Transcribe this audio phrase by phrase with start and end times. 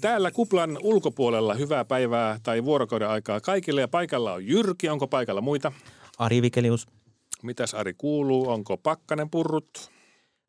[0.00, 4.88] Täällä kuplan ulkopuolella hyvää päivää tai vuorokauden aikaa kaikille ja paikalla on Jyrki.
[4.88, 5.72] Onko paikalla muita?
[6.18, 6.86] Ari Vikelius.
[7.42, 8.48] Mitäs Ari kuuluu?
[8.48, 9.90] Onko pakkanen purrut?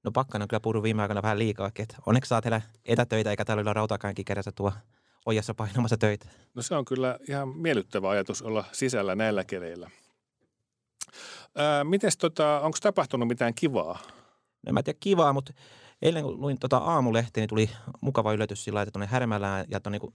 [0.04, 1.72] No pakkanen on kyllä purru viime aikoina vähän liikaa.
[2.06, 4.72] Onneksi saa tehdä etätöitä eikä täällä ole rautakankin kädessä tuo
[5.26, 6.28] ojassa painamassa töitä.
[6.56, 9.90] No se on kyllä ihan miellyttävä ajatus olla sisällä näillä keleillä.
[11.84, 14.00] Miten tota, onko tapahtunut mitään kivaa?
[14.64, 15.54] No en mä tiedä kivaa, mutta
[16.02, 17.70] eilen kun luin tota aamulehtiä, niin tuli
[18.02, 20.14] mukava yllätys sillä että tuonne Härmälään ja tuonne niin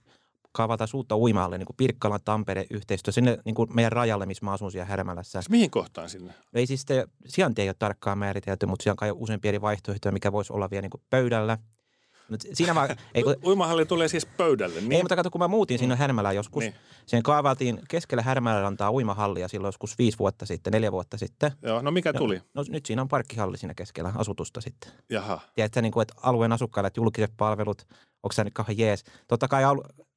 [0.51, 4.51] kaavataan uutta uimaalle, niin kuin Pirkkalan Tampere yhteistyö sinne niin kuin meidän rajalle, missä mä
[4.51, 5.41] asun siellä Härmälässä.
[5.49, 6.33] Mihin kohtaan sinne?
[6.53, 10.11] Ei siis te, sijainti ei ole tarkkaan määritelty, mutta siellä on kai useampia eri vaihtoehtoja,
[10.11, 11.57] mikä voisi olla vielä niin kuin pöydällä.
[12.29, 14.81] Mut siinä mä, ei, kun, Uimahalli tulee siis pöydälle.
[14.81, 14.91] Niin?
[14.91, 15.99] Ei, mutta kato, kun mä muutin sinne mm.
[15.99, 16.75] Härmälään joskus, niin.
[17.05, 21.51] siihen kaavaltiin keskellä Härmälärantaa uimahallia silloin joskus viisi vuotta sitten, neljä vuotta sitten.
[21.61, 22.35] Joo, no mikä tuli?
[22.35, 24.91] No, no nyt siinä on parkkihalli siinä keskellä asutusta sitten.
[25.09, 25.39] Jaha.
[25.55, 27.87] Tiedätkö, niin kuin, että alueen asukkaille, että julkiset palvelut,
[28.23, 29.03] onko se nyt kauhean jees.
[29.27, 29.63] Totta kai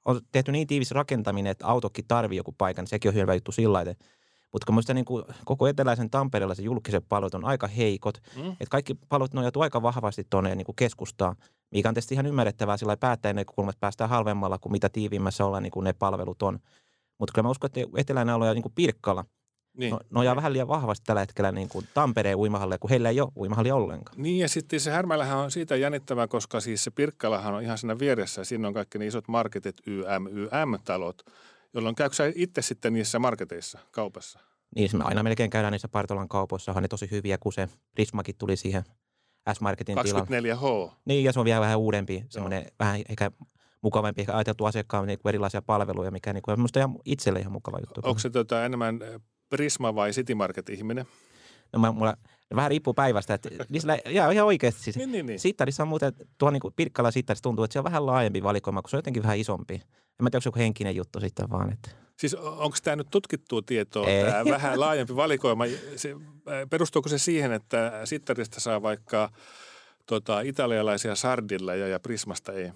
[0.04, 3.52] on tehty niin tiivis rakentaminen, että autokin tarvii joku paikan, niin sekin on hyvä juttu
[3.52, 3.94] sillä lailla.
[4.52, 8.50] Mutta kun musta niin kuin koko eteläisen Tampereella se julkiset palvelut on aika heikot, mm.
[8.50, 11.36] että kaikki palvelut nojautuu aika vahvasti tuonne niin keskustaan,
[11.70, 15.70] mikä on tietysti ihan ymmärrettävää sillä päättäjän näkökulmasta päästään halvemmalla kuin mitä tiiviimmässä ollaan niin
[15.70, 16.58] kuin ne palvelut on.
[17.18, 19.24] Mutta kyllä mä uskon, että eteläinen alue niin kuin Pirkkala–
[19.76, 19.90] niin.
[19.90, 23.32] No, nojaa vähän liian vahvasti tällä hetkellä niin kuin Tampereen uimahalle, kun heillä ei ole
[23.36, 24.22] uimahalli ollenkaan.
[24.22, 27.98] Niin ja sitten se Härmälähän on siitä jännittävää, koska siis se Pirkkalahan on ihan siinä
[27.98, 28.44] vieressä.
[28.44, 31.22] Siinä on kaikki ne isot marketit, YM, YM-talot,
[31.74, 34.38] jolloin käykö sä itse sitten niissä marketeissa, kaupassa?
[34.76, 38.34] Niin, me aina melkein käydään niissä Partolan kaupoissa, on ne tosi hyviä, kun se Prismakin
[38.38, 38.84] tuli siihen
[39.52, 40.92] S-Marketin 24H.
[41.04, 43.30] Niin, ja se on vielä vähän uudempi, semmoinen vähän ehkä
[43.82, 47.52] mukavampi ehkä ajateltu asiakkaan niin erilaisia palveluja, mikä niin kuin, on minusta ihan itselle ihan
[47.52, 48.00] mukava juttu.
[48.04, 49.00] Onko se tota, enemmän
[49.48, 51.06] Prisma vai City Market ihminen?
[51.72, 52.16] No mä, mulla
[52.54, 53.34] vähän riippuu päivästä.
[53.34, 54.82] Että niissä, jaa, ihan oikeasti.
[54.82, 55.40] Siis, niin, niin, niin.
[55.40, 58.90] Sittarissa on muuten, tuo niin Pirkkala Sittarissa tuntuu, että se on vähän laajempi valikoima, kun
[58.90, 59.74] se on jotenkin vähän isompi.
[59.74, 59.80] En
[60.24, 61.72] mä tiedä, onko se joku henkinen juttu sitten vaan.
[61.72, 61.90] Että.
[62.16, 64.24] Siis onko tämä nyt tutkittua tietoa, Ei.
[64.24, 65.64] tämä vähän laajempi valikoima?
[65.96, 66.16] Se,
[66.70, 69.30] perustuuko se siihen, että Sittarista saa vaikka
[70.06, 72.72] tota, italialaisia sardilleja ja Prismasta ei?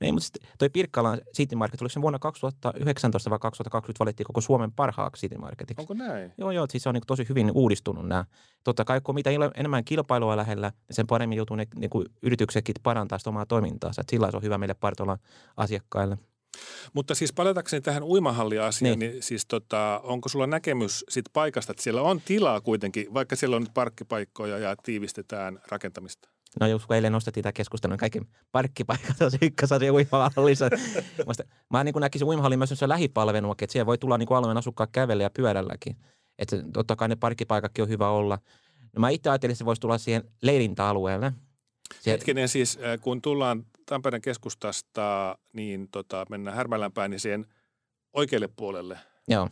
[0.00, 4.72] Niin, mutta toi Pirkkalan City Market, oliko se vuonna 2019 vai 2020 valittiin koko Suomen
[4.72, 5.82] parhaaksi City Marketiksi.
[5.82, 6.32] Onko näin?
[6.38, 8.24] Joo, joo, siis se on niin tosi hyvin uudistunut nämä.
[8.64, 12.74] Totta kai kun mitä enemmän kilpailua lähellä, niin sen paremmin joutuu ne niin kuin yrityksetkin
[12.82, 14.00] parantaa sitä omaa toimintaansa.
[14.00, 15.18] Että sillä se on hyvä meille Partolan
[15.56, 16.18] asiakkaille.
[16.92, 21.82] Mutta siis palatakseni tähän uimahalliasiaan, niin, niin siis tota, onko sulla näkemys siitä paikasta, että
[21.82, 26.28] siellä on tilaa kuitenkin, vaikka siellä on nyt parkkipaikkoja ja tiivistetään rakentamista?
[26.60, 28.20] No jos kun eilen nostettiin tämä keskustelu, niin kaikki
[28.52, 30.70] parkkipaikat on ykkösasia uimahallissa.
[31.70, 35.30] mä niin näkisin uimahallin myös lähipalveluakin, että siellä voi tulla niin alueen asukkaat kävellä ja
[35.30, 35.96] pyörälläkin.
[36.38, 38.38] Että totta kai ne parkkipaikatkin on hyvä olla.
[38.92, 41.32] No mä itse ajattelin, että se voisi tulla siihen leirintäalueelle.
[42.00, 42.10] Se...
[42.10, 47.46] Hetkinen siis, äh, kun tullaan Tampereen keskustasta, niin tota, mennään Härmälän päin, niin siihen
[48.12, 48.98] oikealle puolelle.
[49.28, 49.48] Joo.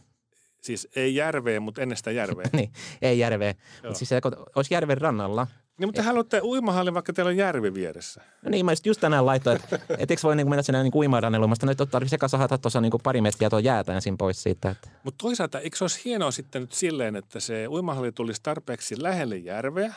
[0.63, 2.47] Siis ei järveen, mutta ennen sitä järveä.
[2.53, 2.73] niin,
[3.03, 3.55] ei järveä.
[3.83, 4.21] Mutta siis se,
[4.57, 5.47] olisi järven rannalla,
[5.79, 8.23] niin, mutta te haluatte uimahallin, vaikka teillä on järvi vieressä.
[8.43, 11.47] No niin, mä just tänään laitoin, että et eikö voi niin mennä sinne niin uimarannelle,
[11.47, 14.71] mutta nyt tarvitsisi sekä sahata tuossa niin pari metriä tuon jäätä ensin pois siitä.
[14.71, 14.89] Että.
[15.03, 19.37] Mutta toisaalta, eikö se olisi hienoa sitten nyt silleen, että se uimahalli tulisi tarpeeksi lähelle
[19.37, 19.95] järveä,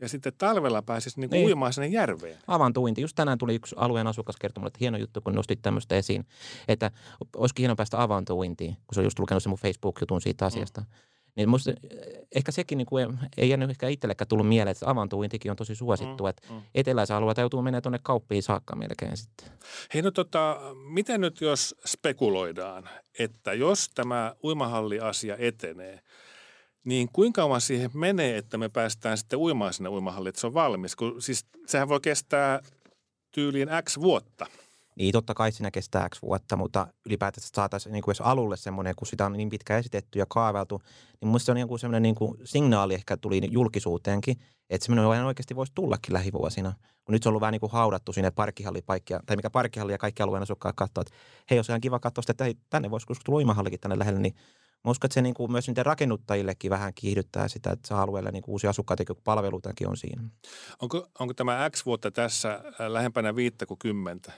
[0.00, 1.46] ja sitten talvella pääsisi niinku niin.
[1.46, 2.38] uimaan sinne järveen.
[2.46, 3.00] Avantuinti.
[3.00, 6.26] Just tänään tuli yksi alueen asukas kertomaan, että hieno juttu, kun nostit tämmöistä esiin,
[6.68, 6.90] että
[7.36, 10.80] olisikin hienoa päästä avantuintiin, kun se on just lukenut se mun Facebook-jutun siitä asiasta.
[10.80, 10.86] Mm.
[11.36, 11.76] Niin musta eh,
[12.34, 16.24] ehkä sekin niin kuin, ei jäänyt ehkä itsellekään tullut mieleen, että avantuintikin on tosi suosittu,
[16.24, 16.62] mm, että mm.
[16.74, 19.48] eteläisen alueelta joutuu menemään tuonne kauppiin saakka melkein sitten.
[19.94, 26.00] Hei no tota, miten nyt jos spekuloidaan, että jos tämä uimahalliasia etenee,
[26.84, 30.54] niin kuinka kauan siihen menee, että me päästään sitten uimaan sinne uimahalliin, että se on
[30.54, 30.96] valmis?
[30.96, 32.60] Kun, siis sehän voi kestää
[33.30, 34.46] tyyliin X vuotta–
[34.94, 39.06] niin totta kai siinä kestää X vuotta, mutta ylipäätään saataisiin niin kuin alulle semmoinen, kun
[39.06, 40.80] sitä on niin pitkään esitetty ja kaaveltu,
[41.20, 44.36] niin minusta se on joku semmoinen niin kuin signaali ehkä tuli julkisuuteenkin,
[44.70, 46.72] että semmoinen oikeasti voisi tullakin lähivuosina.
[47.04, 49.98] Kun nyt se on ollut vähän niin kuin haudattu sinne parkkihallipaikkia, tai mikä parkkihalli ja
[49.98, 51.14] kaikki alueen asukkaat katsoo, että
[51.50, 54.34] hei, jos ihan kiva katsoa että hei, tänne voisi tulla uimahallikin tänne lähelle, niin
[54.84, 58.30] Mä uskon, että se niin kuin myös niiden rakennuttajillekin vähän kiihdyttää sitä, että se alueella
[58.30, 60.22] niin kuin uusia asukkaita ja palveluitakin on siinä.
[60.82, 64.32] Onko, onko tämä X vuotta tässä äh, lähempänä viittä kuin kymmentä?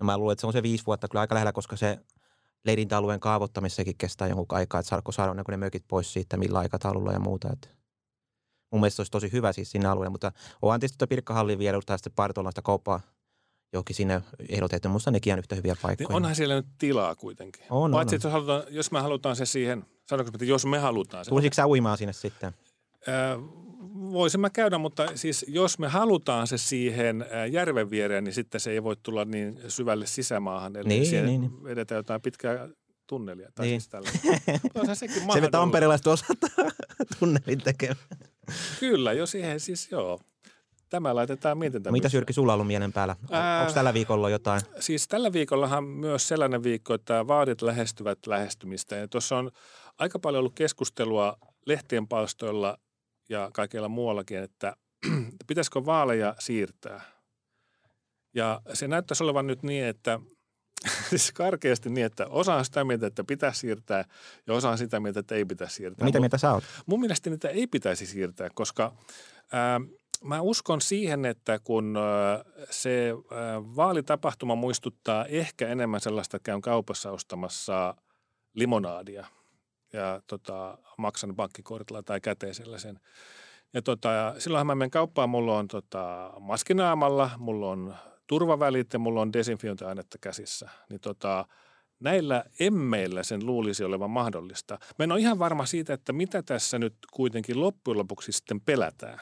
[0.00, 1.98] No mä luulen, että se on se viisi vuotta kyllä aika lähellä, koska se
[2.64, 7.20] leirintäalueen kaavoittamisessakin kestää jonkun aikaa, että saako saada ne mökit pois siitä, millä aikataululla ja
[7.20, 7.48] muuta.
[7.52, 7.68] Että
[8.70, 11.96] mun mielestä se olisi tosi hyvä siis sinne alueelle, mutta onhan tietysti tuota Pirkkahallin vierustaa
[11.96, 13.00] sitten Partolasta kauppaa
[13.72, 14.88] johonkin sinne ehdotettu.
[14.88, 16.08] Minusta nekin on yhtä hyviä paikkoja.
[16.08, 17.64] Niin onhan siellä nyt tilaa kuitenkin.
[17.70, 20.78] On, Paitsi, on, että jos, halutaan, jos me halutaan se siihen, sanoinko että jos me
[20.78, 21.28] halutaan se.
[21.28, 22.52] Tulisitko sä uimaan sinne sitten?
[24.12, 28.70] Voisin mä käydä, mutta siis jos me halutaan se siihen järven viereen, niin sitten se
[28.70, 30.76] ei voi tulla niin syvälle sisämaahan.
[30.76, 31.64] Eli Niin, siihen niin, niin.
[31.64, 32.68] vedetään jotain pitkää
[33.06, 33.48] tunnelia.
[33.54, 33.80] Tai Niin.
[33.80, 33.92] siis.
[34.74, 36.72] Onhan sekin Se osataan
[37.18, 37.96] tunnelin tekemään.
[38.80, 40.20] Kyllä, jo siihen siis joo.
[40.88, 41.92] Tämä laitetaan mietintä.
[41.92, 43.16] Mitä Jyrki sulla on ollut mielen päällä?
[43.30, 44.60] Ää- Onko tällä viikolla jotain?
[44.80, 48.96] Siis tällä viikollahan myös sellainen viikko, että vaadit lähestyvät lähestymistä.
[48.96, 49.50] Ja tuossa on
[49.98, 52.78] aika paljon ollut keskustelua lehtien palstoilla
[53.32, 54.76] ja kaikilla muuallakin, että
[55.48, 57.00] pitäisikö vaaleja siirtää.
[58.34, 60.20] Ja se näyttäisi olevan nyt niin, että
[61.10, 64.04] siis karkeasti niin, että osa on sitä mieltä, että pitäisi siirtää
[64.46, 66.04] ja osa on sitä mieltä, että ei pitäisi siirtää.
[66.04, 66.64] Mitä mieltä sä oot?
[66.86, 68.92] Mun mielestä niitä ei pitäisi siirtää, koska
[69.52, 69.80] ää,
[70.24, 76.60] mä uskon siihen, että kun ää, se ää, vaalitapahtuma muistuttaa ehkä enemmän sellaista, että käyn
[76.60, 77.94] kaupassa ostamassa
[78.54, 79.26] limonaadia
[79.92, 83.00] ja tota, maksan pankkikortilla tai käteisellä sen.
[83.74, 87.94] Ja tota, silloinhan mä menen kauppaan, mulla on tota, maskinaamalla, mulla on
[88.26, 90.68] turvavälit ja mulla on desinfiointiainetta käsissä.
[90.90, 91.46] Niin tota,
[92.00, 94.78] näillä emmeillä sen luulisi olevan mahdollista.
[94.98, 99.18] Mä en ole ihan varma siitä, että mitä tässä nyt kuitenkin loppujen lopuksi sitten pelätään.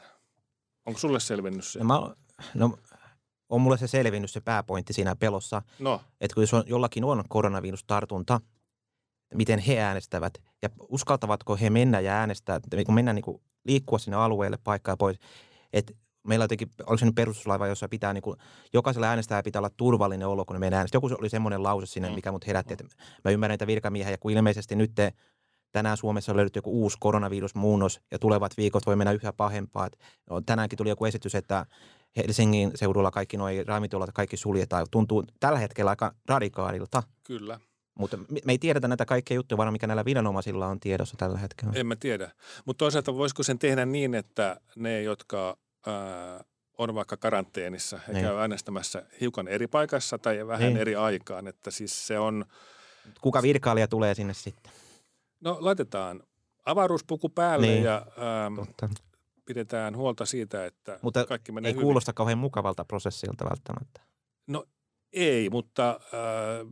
[0.86, 1.78] Onko sulle selvinnyt se?
[1.78, 2.14] No, mä,
[2.54, 2.78] no,
[3.48, 7.24] on mulle se selvinnyt se pääpointti siinä pelossa, No, että kun jos on, jollakin on
[7.28, 8.40] koronavirustartunta,
[9.34, 14.16] miten he äänestävät ja uskaltavatko he mennä ja äänestää, kun mennään niin kuin liikkua sinne
[14.16, 15.18] alueelle paikkaa pois,
[15.72, 15.92] että
[16.26, 18.36] meillä jotenkin, oliko se nyt perustuslaiva, jossa pitää niin kuin,
[18.72, 21.02] jokaisella äänestäjällä pitää olla turvallinen olo, kun ne menee äänestämään.
[21.10, 22.14] Joku oli semmoinen lause sinne, Mm.
[22.14, 22.84] mikä mut herätti, että
[23.24, 25.12] mä ymmärrän niitä virkamiehiä, kun ilmeisesti nyt te,
[25.72, 29.86] tänään Suomessa on löydetty joku uusi koronavirusmuunnos ja tulevat viikot voi mennä yhä pahempaa.
[29.86, 29.98] Et,
[30.30, 31.66] no, tänäänkin tuli joku esitys, että
[32.16, 34.86] Helsingin seudulla kaikki nuo ravintolat kaikki suljetaan.
[34.90, 37.60] Tuntuu tällä hetkellä aika radikaalilta, kyllä.
[38.00, 41.72] Mutta me ei tiedetä näitä kaikkia juttuja varmaan, mikä näillä viranomaisilla on tiedossa tällä hetkellä.
[41.76, 42.30] En mä tiedä.
[42.64, 45.56] Mutta toisaalta voisiko sen tehdä niin, että ne, jotka
[45.86, 46.44] ää,
[46.78, 48.24] on vaikka karanteenissa, he Niin.
[48.24, 50.76] käy äänestämässä hiukan eri paikassa tai vähän Niin.
[50.76, 51.48] eri aikaan.
[51.48, 52.44] Että siis se on,
[53.20, 54.72] Kuka virkailija tulee sinne sitten?
[55.40, 56.22] no laitetaan
[56.66, 57.84] avaruuspuku päälle Niin.
[57.84, 58.88] ja ää, Totta.
[59.44, 61.84] pidetään huolta siitä, että Mutta kaikki menee Ei hyvin.
[61.84, 64.00] kuulosta kauhean mukavalta prosessilta välttämättä.
[65.12, 66.66] Ei, mutta äh,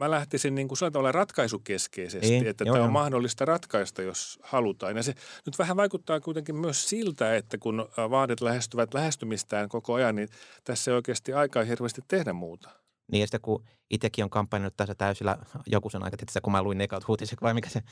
[0.00, 2.92] mä lähtisin niin kuin sillä tavalla ratkaisukeskeisesti, Niin, että joo, tämä on joo.
[2.92, 4.96] mahdollista ratkaista, jos halutaan.
[4.96, 5.14] Ja se
[5.46, 10.28] nyt vähän vaikuttaa kuitenkin myös siltä, että kun vaadit lähestyvät lähestymistään koko ajan, niin
[10.64, 12.70] tässä ei oikeasti aikaa hirveästi tehdä muuta.
[13.12, 16.62] Niin ja sitten kun itsekin on kampanjannut tässä täysillä joku sen aika, että kun mä
[16.62, 17.82] luin nekat uutiset, vai mikä se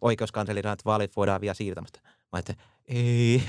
[0.00, 2.00] oikeuskansleri on, että vaalit voidaan vielä siirtämästä.
[2.32, 2.54] Mä että
[2.88, 3.42] ei,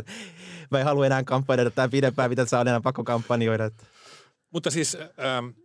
[0.70, 3.70] mä en halua enää kampanjoida tämän pidempään, mitä saa enää pakko kampanjoida.
[4.50, 5.63] Mutta siis ähm, äh,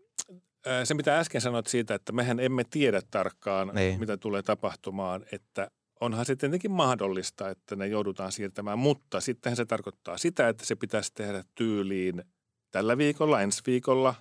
[0.83, 3.99] se, mitä äsken sanoit siitä, että mehän emme tiedä tarkkaan, Niin.
[3.99, 5.71] mitä tulee tapahtumaan, että
[6.01, 10.75] onhan se tietenkin mahdollista, että ne joudutaan siirtämään, mutta sittenhän se tarkoittaa sitä, että se
[10.75, 12.23] pitäisi tehdä tyyliin
[12.71, 14.15] tällä viikolla, ensi viikolla,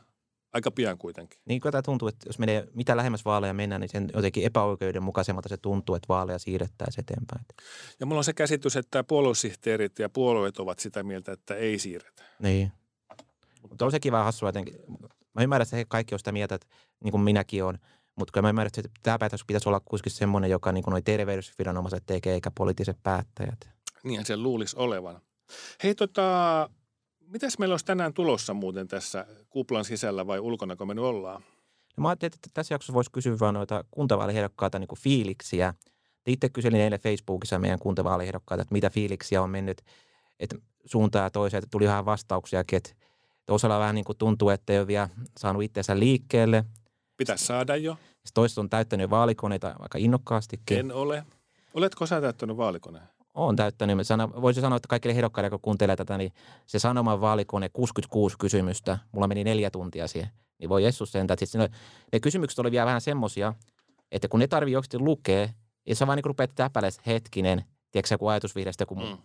[0.52, 1.40] aika pian kuitenkin.
[1.44, 5.49] Niin kuin tämä tuntuu, että jos menee, mitä lähemmäs vaaleja mennään, niin sen jotenkin epäoikeudenmukaisemmalta
[5.49, 7.44] se tuntuu, että vaaleja siirrettäisiin eteenpäin.
[8.00, 12.23] Ja mulla on se käsitys, että puoluesihteerit ja puolueet ovat sitä mieltä, että ei siirretä.
[12.38, 12.73] Niin.
[13.69, 14.75] Mutta on sekin vähän hassua jotenkin.
[15.38, 16.67] Mä ymmärrän, että he kaikki on sitä mieltä, että
[17.05, 17.79] niin kuin minäkin on.
[18.17, 21.03] Mutta kyllä mä ymmärrän, että tämä päätös pitäisi olla kuitenkin semmoinen, joka niin kuin noi
[21.03, 23.70] terveysviranomaiset tekee, eikä poliittiset päättäjät.
[24.05, 25.20] Niinhän se luulisi olevan.
[25.82, 26.70] Hei tota,
[27.20, 31.43] mitäs meillä olisi tänään tulossa muuten tässä kuplan sisällä vai ulkona, kun me nyt ollaan?
[31.96, 35.74] No mä ajattelin, että tässä jaksossa voisi kysyä vaan noita kuntavaaliehdokkaita niin kuin fiiliksiä.
[36.27, 39.82] Itse kyselin eilen Facebookissa meidän kuntavaaliehdokkaita, että mitä fiiliksiä on mennyt
[40.41, 42.91] että suuntaan ja toiseen, että tuli ihan vastauksiakin, että
[43.48, 46.64] osalla vähän niin kuin tuntuu, että ei ole vielä saanut itseensä liikkeelle.
[47.17, 47.93] Pitäisi saada jo.
[47.94, 50.78] Sitten toiset on täyttänyt vaalikoneita aika innokkaastikin.
[50.78, 51.24] En ole.
[51.74, 53.05] Oletko sä täyttänyt vaalikoneen?
[53.34, 54.06] Olen täyttänyt.
[54.06, 56.32] Sana, voisin sanoa, että kaikille ehdokkaille, jotka kuuntelee tätä, niin
[56.67, 60.28] se sanoman vaalikone 66 kysymystä, mulla meni neljä tuntia siihen.
[60.58, 61.24] Niin voi sentään.
[61.24, 61.72] että sit siinä oli-
[62.12, 63.55] Ne kysymykset oli vielä vähän semmosia,
[64.12, 65.48] että kun ne tarvii oikeasti lukea,
[65.86, 69.19] ja sä vaan niin rupeat täpäles hetkinen, tiedätkö sä, joku ajatusvihreästä, kun mm.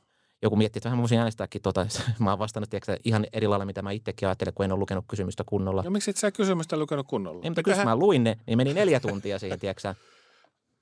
[0.44, 1.86] Joku miettii, että vähän mä voisin äänestääkin tota.
[2.20, 5.06] Mä oon vastannut, tiedätkö ihan eri lailla, mitä mä itsekin ajattelen, kun en ole lukenut
[5.08, 5.82] kysymystä kunnolla.
[5.84, 7.42] No miksi et sä kysymystä lukenut kunnolla?
[7.44, 9.94] Ei, mutta mä luin ne, niin meni neljä tuntia siihen, tiedätkö.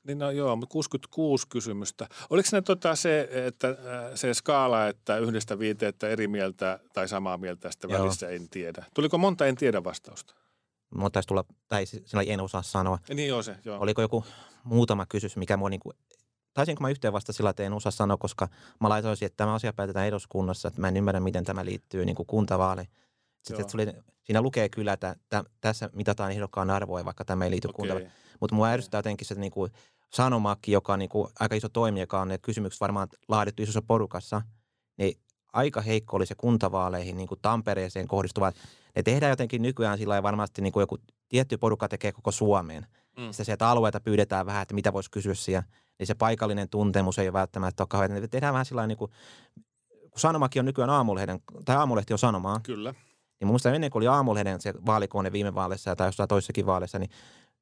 [0.07, 2.07] Niin no joo, mutta 66 kysymystä.
[2.29, 3.75] Oliko ne tota se, että äh,
[4.15, 8.03] se skaala, että yhdestä viiteen, että eri mieltä tai samaa mieltä sitten Joo.
[8.03, 8.85] välissä en tiedä?
[8.95, 10.35] Tuliko monta en tiedä vastausta?
[10.95, 12.99] Mulla taisi tulla, tai siinä en osaa sanoa.
[13.13, 13.79] Niin joo se, joo.
[13.79, 14.25] Oliko joku
[14.63, 15.93] muutama kysymys, mikä mua niinku,
[16.53, 18.47] taisinko mä yhteen vasta sillä, että en osaa sanoa, koska
[18.79, 22.25] mä laitoisin, että tämä asia päätetään eduskunnassa, että mä en ymmärrä, miten tämä liittyy niinku
[22.25, 22.83] kuntavaali
[23.43, 23.87] Sitten tuli,
[24.23, 27.75] siinä lukee kyllä, että tä, tässä mitataan ehdokkaan arvoja, vaikka tämä ei liity okay.
[27.75, 28.13] kuuntelemaan.
[28.39, 29.71] Mutta mua ärsyttää jotenkin se niin kuin
[30.13, 33.81] Sanomakki, joka on niin kuin aika iso toimija, joka on ne kysymykset varmaan laadittu isossa
[33.81, 34.41] porukassa,
[34.97, 35.19] niin
[35.53, 38.51] aika heikko oli se kuntavaaleihin niin kuin Tampereeseen kohdistuva.
[38.95, 40.97] Ne tehdään jotenkin nykyään sillä varmasti niin kuin joku
[41.29, 42.87] tietty porukka tekee koko Suomeen.
[43.21, 43.31] Mm.
[43.31, 45.63] Sitten sieltä alueelta pyydetään vähän, että mitä voisi kysyä siellä.
[45.99, 48.29] Niin se paikallinen tuntemus ei ole välttämättä ole kauhean.
[48.29, 49.11] Tehdään vähän sillä niin kuin,
[50.11, 52.59] kun Sanomakin on nykyään aamulehden, tai aamulehti on Sanomaa.
[52.63, 52.93] Kyllä.
[53.39, 57.09] Niin muista ennen kuin oli aamulehden se vaalikone viime vaaleissa tai jossain toisessakin vaaleissa, niin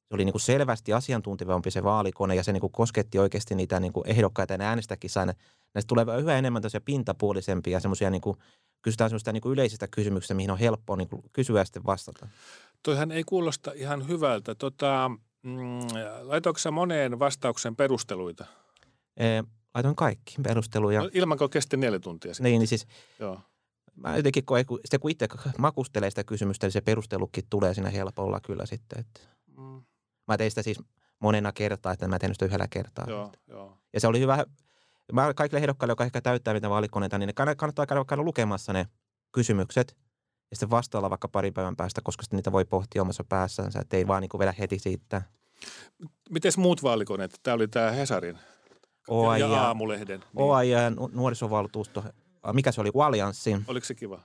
[0.09, 3.79] se oli niin kuin selvästi asiantuntevampi se vaalikone ja se niin kuin kosketti oikeasti niitä
[3.79, 5.25] niin kuin ehdokkaita ja ne äänestäkin sai.
[5.25, 8.37] Näistä tulee yhä enemmän tosiaan pintapuolisempia ja semmoisia niin kuin,
[8.81, 12.27] kysytään semmoista niin kuin yleisistä kysymyksistä, mihin on helppo niin kuin kysyä ja sitten vastata.
[12.83, 14.55] Toihan ei kuulosta ihan hyvältä.
[14.55, 15.11] Tota,
[15.43, 15.79] mm,
[16.21, 18.45] laitoiko moneen vastauksen perusteluita?
[19.17, 19.43] E,
[19.73, 21.01] laitoin kaikki perusteluja.
[21.01, 22.51] No, ilmanko kesti neljä tuntia sitten?
[22.51, 22.87] Niin, niin siis
[23.19, 23.39] Joo.
[23.95, 25.27] Mä jotenkin koen, kun, sitten kun itse
[25.57, 28.99] makustelee sitä kysymystä, niin se perustelukin tulee siinä helpolla kyllä sitten.
[28.99, 29.21] Että.
[29.57, 29.83] Mm.
[30.27, 30.79] Mä tein sitä siis
[31.19, 33.05] monena kertaa, että mä tein sitä yhdellä kertaa.
[33.09, 33.77] Joo, joo.
[33.93, 34.45] Ja se oli hyvä,
[35.13, 38.87] mä kaikille ehdokkaille, jotka ehkä täyttää niitä vaalikoneita, niin ne kannattaa käydä, käydä lukemassa ne
[39.31, 39.97] kysymykset
[40.51, 43.97] ja sitten vastailla vaikka parin päivän päästä, koska sitten niitä voi pohtia omassa päässänsä, että
[43.97, 45.21] ei vaan niin vedä heti siitä.
[46.29, 47.39] Miten muut vaalikoneet?
[47.43, 48.37] Tämä oli tämä Hesarin
[49.07, 50.19] OAI ja, ja Aamulehden.
[50.19, 50.29] Niin.
[50.35, 50.79] OAI ja
[51.11, 52.03] nuorisovaltuusto.
[52.53, 52.91] Mikä se oli?
[53.03, 53.61] Allianssi.
[53.67, 54.21] Oliko se kiva?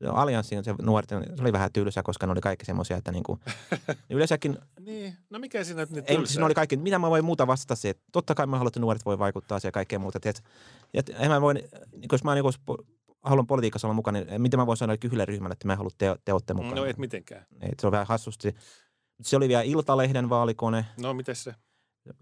[0.00, 3.38] No, Allianssi, se nuorten, se oli vähän tylsä, koska ne oli kaikki semmoisia, että niinku,
[4.10, 4.58] yleensäkin...
[4.80, 7.76] niin, no mikä siinä nyt ei, siis ne oli kaikki, mitä mä voin muuta vastata
[7.76, 10.20] siihen, totta kai mä haluan, että nuoret voi vaikuttaa siihen ja kaikkea muuta.
[10.20, 10.42] Tiedät,
[10.92, 11.68] ja mä voi, niin
[12.12, 12.44] jos mä niin,
[13.26, 15.90] haluan politiikassa olla mukana, niin miten mä voin sanoa kyhille ryhmälle, että mä en halua
[15.98, 16.74] te, te olette mukana.
[16.74, 17.46] No et mitenkään.
[17.60, 18.56] Ei, se on vähän hassusti.
[19.22, 20.86] Se oli vielä Iltalehden vaalikone.
[21.00, 21.54] No miten se?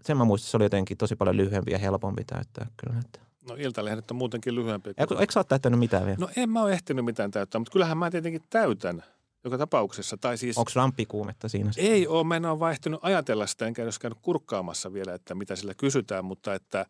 [0.03, 2.99] Sen mä muistan, se oli jotenkin tosi paljon lyhyempi ja helpompi täyttää kyllä.
[2.99, 3.19] Että.
[3.49, 4.89] No Iltalehdet on muutenkin lyhyempi.
[4.97, 6.17] Eikö, eikö sä ole täyttänyt mitään vielä?
[6.19, 9.03] No en mä ole ehtinyt mitään täyttää, mutta kyllähän mä tietenkin täytän
[9.43, 10.17] joka tapauksessa.
[10.17, 11.71] Tai siis, Onko rampikuumetta siinä?
[11.77, 15.55] Ei ole, mä en ole vaihtunut ajatella sitä, enkä jos käynyt kurkkaamassa vielä, että mitä
[15.55, 16.85] sillä kysytään, mutta että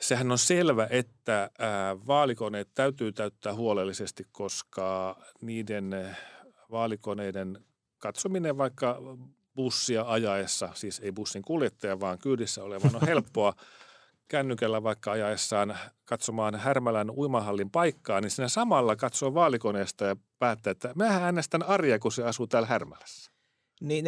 [0.00, 1.50] sehän on selvä, että
[2.06, 6.16] vaalikoneet täytyy täyttää huolellisesti, koska niiden
[6.70, 7.64] vaalikoneiden
[7.98, 9.02] katsominen vaikka
[9.54, 13.52] bussia ajaessa, siis ei bussin kuljettaja, vaan kyydissä olevan on helppoa–
[14.28, 20.92] kännykällä vaikka ajaessaan katsomaan Härmälän uimahallin paikkaa, niin siinä samalla katsoo vaalikoneesta ja päättää, että
[20.94, 23.30] mä äänestän Arja, kun se asuu täällä Härmälässä.
[23.80, 24.04] Niin,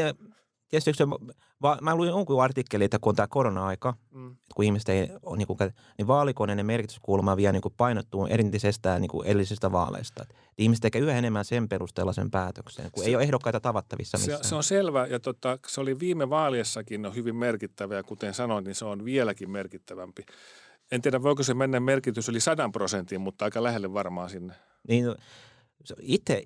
[0.68, 1.04] tietysti se,
[1.62, 4.36] va, mä luin jonkun artikkeli, että kun on tämä korona-aika, mm.
[4.54, 5.58] kun ihmiset ei ole, niin, kuin,
[5.98, 10.22] niin vaalikoneiden merkityskulma vielä niin kuin painottuu erintisestään niin kuin edellisistä vaaleista.
[10.22, 14.18] Et ihmiset tekee yhä enemmän sen perusteella sen päätöksen, kun se, ei ole ehdokkaita tavattavissa
[14.18, 14.44] missään.
[14.44, 18.34] Se, se on selvä ja tota, se oli viime vaaliessakin no, hyvin merkittävä ja kuten
[18.34, 20.26] sanoin, niin se on vieläkin merkittävämpi.
[20.92, 24.54] En tiedä, voiko se mennä merkitys yli sadan prosentin, mutta aika lähelle varmaan sinne.
[24.88, 25.14] Niin, no,
[26.00, 26.42] itse,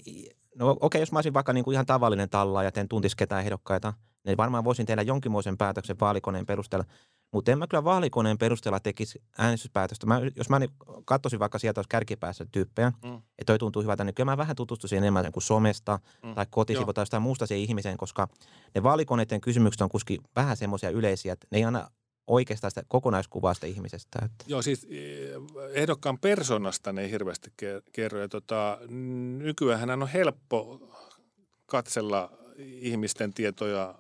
[0.58, 3.14] no okei, okay, jos mä olisin vaikka niin kuin ihan tavallinen talla ja teen tuntis
[3.14, 3.92] ketään ehdokkaita–
[4.24, 6.84] niin varmaan voisin tehdä jonkinmoisen päätöksen vaalikoneen perusteella.
[7.32, 10.06] Mutta en mä kyllä vaalikoneen perusteella tekisi äänestyspäätöstä.
[10.06, 10.60] Mä, jos mä
[11.04, 13.14] katsoisin vaikka sieltä olisi kärkipäässä tyyppejä, mm.
[13.14, 16.34] että toi tuntuu hyvältä, niin kyllä mä vähän tutustuisin enemmän kuin somesta mm.
[16.34, 18.28] tai kotisivuilta tai jostain muusta siihen ihmiseen, koska
[18.74, 21.90] ne vaalikoneiden kysymykset on kuski vähän semmoisia yleisiä, että ne ei aina
[22.26, 24.18] oikeastaan sitä kokonaiskuvaa sitä ihmisestä.
[24.24, 24.44] Että.
[24.46, 25.30] Joo, siis eh,
[25.72, 27.52] ehdokkaan persoonasta ne ei hirveästi
[27.92, 28.20] kerro.
[28.20, 28.78] Ja tota,
[29.38, 30.88] nykyään on helppo
[31.66, 33.94] katsella ihmisten tietoja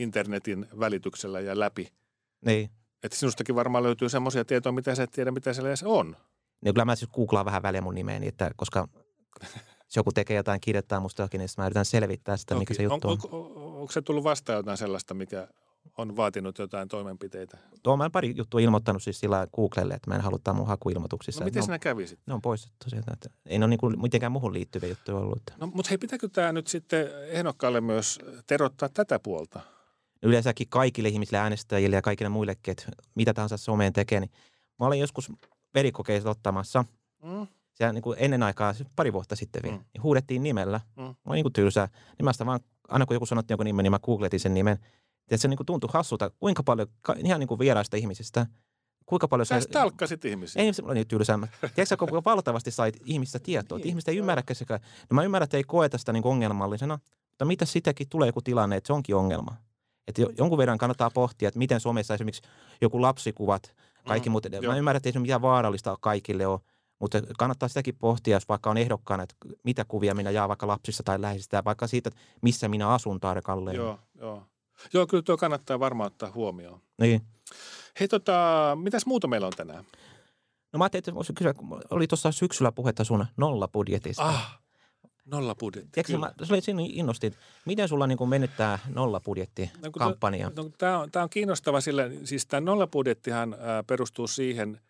[0.00, 1.92] internetin välityksellä ja läpi.
[2.44, 2.70] Niin.
[3.02, 6.16] Että sinustakin varmaan löytyy semmoisia tietoja, mitä sä et tiedä, mitä siellä edes on.
[6.64, 8.88] Niin kyllä mä siis googlaan vähän väliä mun nimeeni, että koska
[9.84, 12.60] jos joku tekee jotain, kirjoittaa musta jokin, niin mä yritän selvittää sitä, Toki.
[12.60, 13.18] mikä se juttu on.
[13.24, 13.40] on.
[13.40, 15.48] on, on onko se tullut vastaan jotain sellaista, mikä
[15.98, 17.58] on vaatinut jotain toimenpiteitä?
[17.82, 21.40] Tuo mä pari juttua ilmoittanut siis sillä Googlelle, että mä en halua mun hakuilmoituksissa.
[21.40, 22.24] No miten sinä kävi sitten?
[22.26, 23.10] Ne on poistettu sieltä.
[23.12, 25.42] Että ei ne ole niin mitenkään muuhun liittyviä juttuja ollut.
[25.56, 29.60] No mutta hei, pitääkö tämä nyt sitten ehdokkaalle myös terottaa tätä puolta?
[30.22, 32.84] Yleensäkin kaikille ihmisille äänestäjille ja kaikille muillekin, että
[33.14, 34.20] mitä tahansa someen tekee.
[34.20, 34.30] Niin
[34.78, 35.32] mä olin joskus
[35.74, 36.84] verikokeissa ottamassa.
[37.22, 37.46] Mm.
[37.74, 39.84] Siellä niin kuin ennen aikaa, pari vuotta sitten vielä, mm.
[39.94, 40.80] niin huudettiin nimellä.
[40.96, 41.02] Mm.
[41.02, 41.88] Mä olin niin kuin tylsää.
[42.18, 44.78] Niin mä vaan, aina kun joku sanottiin joku nimen, niin mä googletin sen nimen.
[45.30, 46.88] Ja se niin kuin tuntui hassulta, kuinka paljon,
[47.24, 48.46] ihan niin kuin vieraista ihmisistä,
[49.06, 50.62] kuinka paljon Sä stalkkasit ihmisiä.
[50.62, 51.38] Ei, se oli niin tylsää.
[51.74, 54.80] Tiedätkö, kuinka valtavasti sait ihmistä tietoa, että ihmiset ei ymmärräkään sekä.
[55.10, 56.98] No mä ymmärrän, että ei koeta sitä niin ongelmallisena,
[57.28, 59.56] mutta mitä sitäkin tulee joku tilanne, että se onkin ongelma.
[60.08, 62.42] Että jonkun verran kannattaa pohtia, että miten somessa esimerkiksi
[62.80, 63.74] joku lapsikuvat,
[64.06, 64.46] kaikki mm, muut.
[64.66, 66.60] Mä ymmärrän, että ei se mitään vaarallista kaikille ole,
[66.98, 69.34] mutta kannattaa sitäkin pohtia, jos vaikka on ehdokkaana, että
[69.64, 73.76] mitä kuvia minä jaa vaikka lapsista tai läheisistä, vaikka siitä, että missä minä asun tarkalleen.
[73.76, 74.42] Joo, joo.
[74.92, 76.80] Joo, kyllä tuo kannattaa varmaan ottaa huomioon.
[77.00, 77.22] Niin.
[78.00, 78.32] Hei, tota,
[78.82, 79.84] mitäs muuta meillä on tänään?
[80.72, 84.22] No mä ajattelin, että voisi kysyä, kun oli tuossa syksyllä puhetta sun nollabudjetista.
[84.22, 84.60] Ah,
[85.30, 85.90] Nolla budjetti.
[85.92, 87.34] Tiedätkö, mä, se oli siinä innostin.
[87.64, 89.70] Miten sulla niin mennyt tämä nollabudjetti
[90.56, 90.62] No?
[90.62, 94.80] No, tämä, on, tämä on kiinnostava sillä, siis tämä nollabudjettihan ää, perustuu siihen,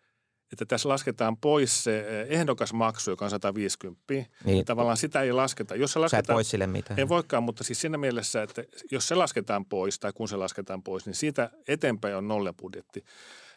[0.51, 4.03] että tässä lasketaan pois se ehdokasmaksu, joka on 150.
[4.43, 5.75] Niin, Tavallaan sitä ei lasketa.
[5.75, 6.99] Jos se sä et lasketaan, voi sille mitään.
[6.99, 10.83] en voikaan, mutta siis siinä mielessä, että jos se lasketaan pois tai kun se lasketaan
[10.83, 13.05] pois, niin siitä eteenpäin on nollabudjetti.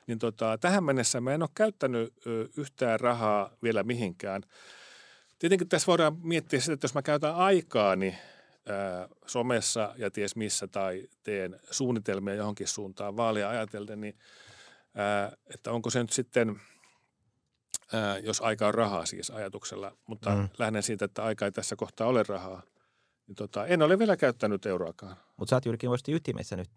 [0.07, 2.15] Niin tota, tähän mennessä mä en ole käyttänyt
[2.57, 4.43] yhtään rahaa vielä mihinkään.
[5.43, 8.15] Tietenkin tässä voidaan miettiä sitä, että jos mä käytän aikaani
[8.69, 14.19] ää, somessa ja ties missä tai teen suunnitelmia johonkin suuntaan vaalia ajatellen, niin
[14.95, 16.61] ää, että onko se nyt sitten,
[17.93, 20.49] ää, jos aika on rahaa siis ajatuksella, mutta Mm.
[20.59, 22.63] lähden siitä, että aika ei tässä kohtaa ole rahaa.
[23.27, 25.17] Niin tota, en ole vielä käyttänyt euroakaan.
[25.37, 26.71] Mutta sä oot Jyrki Voisti ytimessä nyt.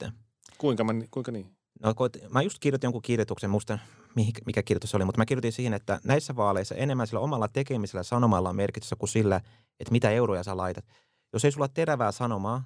[0.57, 1.55] Kuinka, mä, kuinka niin?
[1.83, 1.93] No,
[2.29, 3.79] mä just kirjoitin jonkun kirjoituksen, mihin-
[4.45, 8.49] mikä kirjoitus oli, mutta mä kirjoitin siihen, että näissä vaaleissa enemmän sillä omalla tekemisellä sanomalla
[8.49, 9.41] on merkitystä kuin sillä,
[9.79, 10.85] että mitä euroja sä laitat.
[11.33, 12.63] Jos ei sulla ole terävää sanomaa,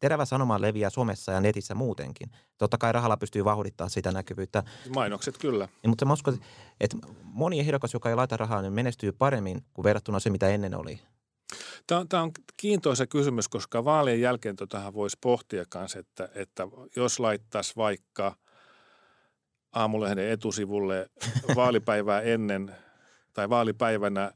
[0.00, 2.30] terävä sanoma leviää somessa ja netissä muutenkin.
[2.58, 4.62] Totta kai rahalla pystyy vauhdittaa sitä näkyvyyttä,
[4.94, 5.68] Mainokset kyllä.
[5.82, 6.38] niin, mutta mä uskon,
[6.80, 10.74] että moni ehdokas, joka ei laita rahaa, niin menestyy paremmin kuin verrattuna se, mitä ennen
[10.74, 11.00] oli.
[11.86, 16.68] Tämä on, tämä on kiintoisa kysymys, koska vaalien jälkeen totahan voisi pohtia kanssa, että, että
[16.96, 18.36] jos laittaisi vaikka
[19.72, 21.10] aamulehden etusivulle
[21.56, 22.76] vaalipäivää ennen
[23.32, 24.32] tai vaalipäivänä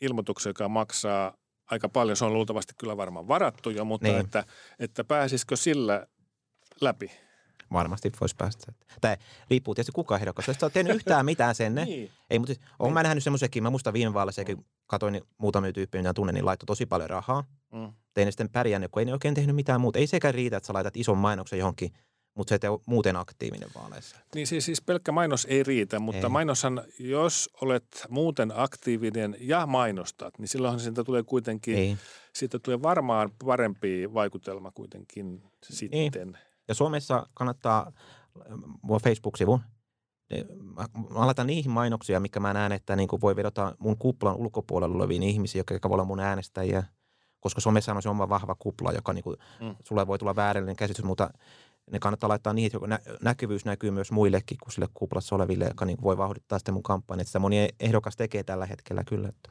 [0.00, 1.34] ilmoituksen, joka maksaa
[1.70, 4.20] aika paljon, se on luultavasti kyllä varmaan varattu jo, mutta Niin.
[4.20, 4.44] että,
[4.78, 6.06] että pääsisikö sillä
[6.80, 7.10] läpi?
[7.72, 8.72] Varmasti voisi päästä.
[9.00, 9.16] Tai
[9.50, 10.48] riippuu tietysti kuka ehdokas.
[10.48, 12.10] Jos oot tehnyt yhtään mitään senne, Niin.
[12.30, 12.94] Ei, mutta siis, oon Niin.
[12.94, 16.44] mä nähnyt semmoisenkin, mä muistan viime vaaleissa, kun katsoin niin muutamia tyyppejä, mitä tunnen, niin
[16.46, 17.44] laittoi tosi paljon rahaa.
[17.72, 17.92] Mm.
[18.14, 19.98] Tein ne sitten pärjännyt, kun ei ne oikein tehnyt mitään muuta.
[19.98, 21.92] Ei sekään riitä, että sä laitat ison mainoksen johonkin,
[22.38, 24.16] mutta se ole muuten aktiivinen vaaleissa.
[24.34, 26.28] Niin siis, siis pelkkä mainos ei riitä, mutta Ei.
[26.28, 31.96] mainoshan, jos olet muuten aktiivinen ja mainostat, niin silloinhan siitä tulee kuitenkin Ei.
[32.34, 36.38] siitä tulee varmaan parempi vaikutelma kuitenkin sitten.
[36.68, 37.92] Ja Suomessa kannattaa,
[38.82, 39.60] mulla on Facebook-sivu,
[40.30, 44.96] niin mä, laitan niihin mainoksia, mikä mä näen, että niin voi vedota mun kuplan ulkopuolella
[44.96, 46.84] oleviin ihmisiin, jotka voi olla mun äänestäjiä.
[47.40, 49.66] Koska somessa on se oma vahva kupla, joka niin kuin, mm.
[49.66, 49.76] Mm.
[49.84, 51.30] sulle voi tulla väärällinen käsitys, mutta
[51.90, 55.84] ne kannattaa laittaa niihin, joka nä- näkyvyys näkyy myös muillekin kuin sille kuplassa oleville, joka
[55.84, 57.24] niin voi vauhdittaa sitten mun kampanjaa.
[57.24, 59.28] Sitä moni ehdokas tekee tällä hetkellä kyllä.
[59.28, 59.50] Että.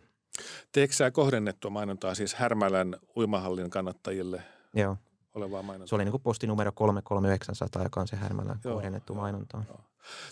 [0.71, 4.41] Teekö sä kohdennettua mainontaa siis Härmälän uimahallin kannattajille
[4.73, 4.97] Joo,
[5.33, 5.87] olevaa mainontaa?
[5.87, 9.63] se oli niin kuin postinumero 33900, joka on se Härmälä Joo, kohdennettu joo, mainonta.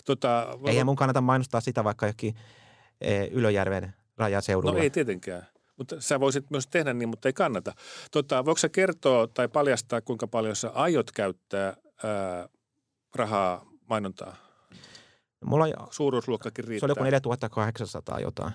[0.04, 2.34] Tota, Eihän mun kannata mainostaa sitä vaikka jokin
[3.00, 4.74] e, Ylöjärven rajaseudulla.
[4.74, 5.46] No ei tietenkään.
[5.76, 7.72] Mutta sä voisit myös tehdä niin, mutta ei kannata.
[8.10, 12.48] Tota, voiko sä kertoa tai paljastaa, kuinka paljon sä aiot käyttää ää,
[13.14, 14.36] rahaa mainontaa?
[15.44, 16.86] Mulla on, Suuruusluokkakin se riittää.
[16.86, 18.52] oli joku 4800 jotain.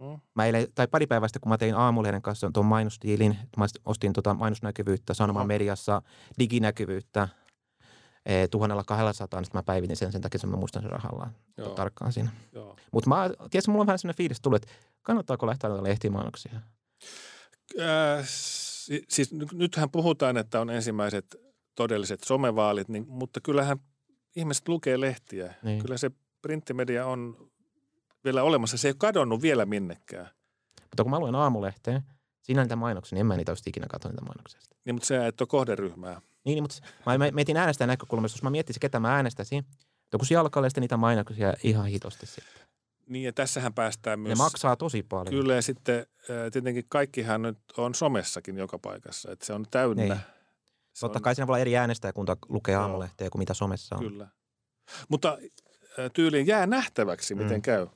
[0.00, 0.20] Mm.
[0.34, 4.12] Mä eilen, tai pari päivää sitten, kun mä tein aamulehden kanssa tuon mainostiilin, mä ostin
[4.12, 5.46] tota mainosnäkyvyyttä, sanoman Aha.
[5.46, 6.02] mediassa,
[6.38, 7.28] diginäkyvyyttä,
[8.26, 11.68] e, 1200, niin sitten mä päivitin sen, sen takia että mä muistan sen rahalla Joo,
[11.68, 12.30] tarkkaan siinä.
[12.92, 16.52] Mutta mä, tiedätkö, mulla on vähän sellainen fiilis tullut, että kannattaako lähteä tälle lehtimainoksia?
[17.80, 21.36] Äh, si- siis ny- nythän puhutaan, että on ensimmäiset
[21.78, 23.78] todelliset somevaalit, niin, mutta kyllähän
[24.36, 25.54] ihmiset lukee lehtiä.
[25.62, 25.82] Niin.
[25.82, 26.10] Kyllä se
[26.42, 27.50] printtimedia on
[28.24, 28.76] vielä olemassa.
[28.76, 30.28] Se ei ole kadonnut vielä minnekään.
[30.82, 32.02] Mutta kun mä luen aamulehteä,
[32.42, 34.60] siinä on niitä mainoksia, niin en mä niitä olisi ikinä katsonut niitä mainoksia.
[34.84, 36.20] Niin, mutta se et ole kohderyhmää.
[36.44, 39.64] Niin, niin, mutta mä mietin äänestäjän näkökulmasta, jos mä miettisin, ketä mä äänestäisin,
[40.12, 42.68] mutta kun sitten niitä mainoksia ihan hitosti sitten.
[43.06, 44.38] Niin ja tässähän päästään Ne myös...
[44.38, 45.34] maksaa tosi paljon.
[45.34, 46.06] Kyllä ja sitten
[46.52, 49.32] tietenkin kaikkihan nyt on somessakin joka paikassa.
[49.32, 50.02] Että se on täynnä.
[50.02, 50.37] Niin.
[50.98, 52.82] Se Totta on, kai siinä voi olla eri äänestäjäkunta lukee Joo.
[52.82, 54.02] aamulehteä kuin mitä somessa on.
[54.02, 54.28] Kyllä.
[55.08, 55.38] Mutta
[56.12, 57.62] tyyliin jää nähtäväksi, miten Mm.
[57.62, 57.86] käy.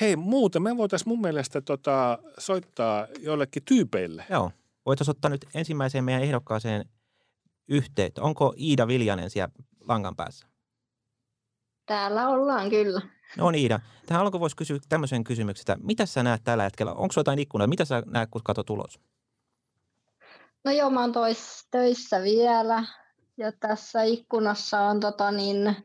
[0.00, 4.24] Hei, muuten me voitaisiin mun mielestä tota, soittaa joillekin tyypeille.
[4.30, 4.50] Joo.
[4.86, 6.84] Voitaisiin ottaa nyt ensimmäiseen meidän ehdokkaaseen
[7.68, 8.22] yhteyttä.
[8.22, 9.52] Onko Iida Viljanen siellä
[9.88, 10.46] langan päässä?
[11.86, 13.00] Täällä ollaan kyllä.
[13.36, 13.80] No on Iida.
[14.06, 16.92] Tähän alkuun voisi kysyä tämmöisen kysymyksen, että mitä sä näet tällä hetkellä?
[16.92, 17.66] Onko jotain ikkunaa?
[17.66, 19.00] Mitä sä näet, kun katsot ulos?
[20.64, 22.84] No joo, mä oon tois, töissä vielä.
[23.36, 25.76] Ja tässä ikkunassa on tota niin,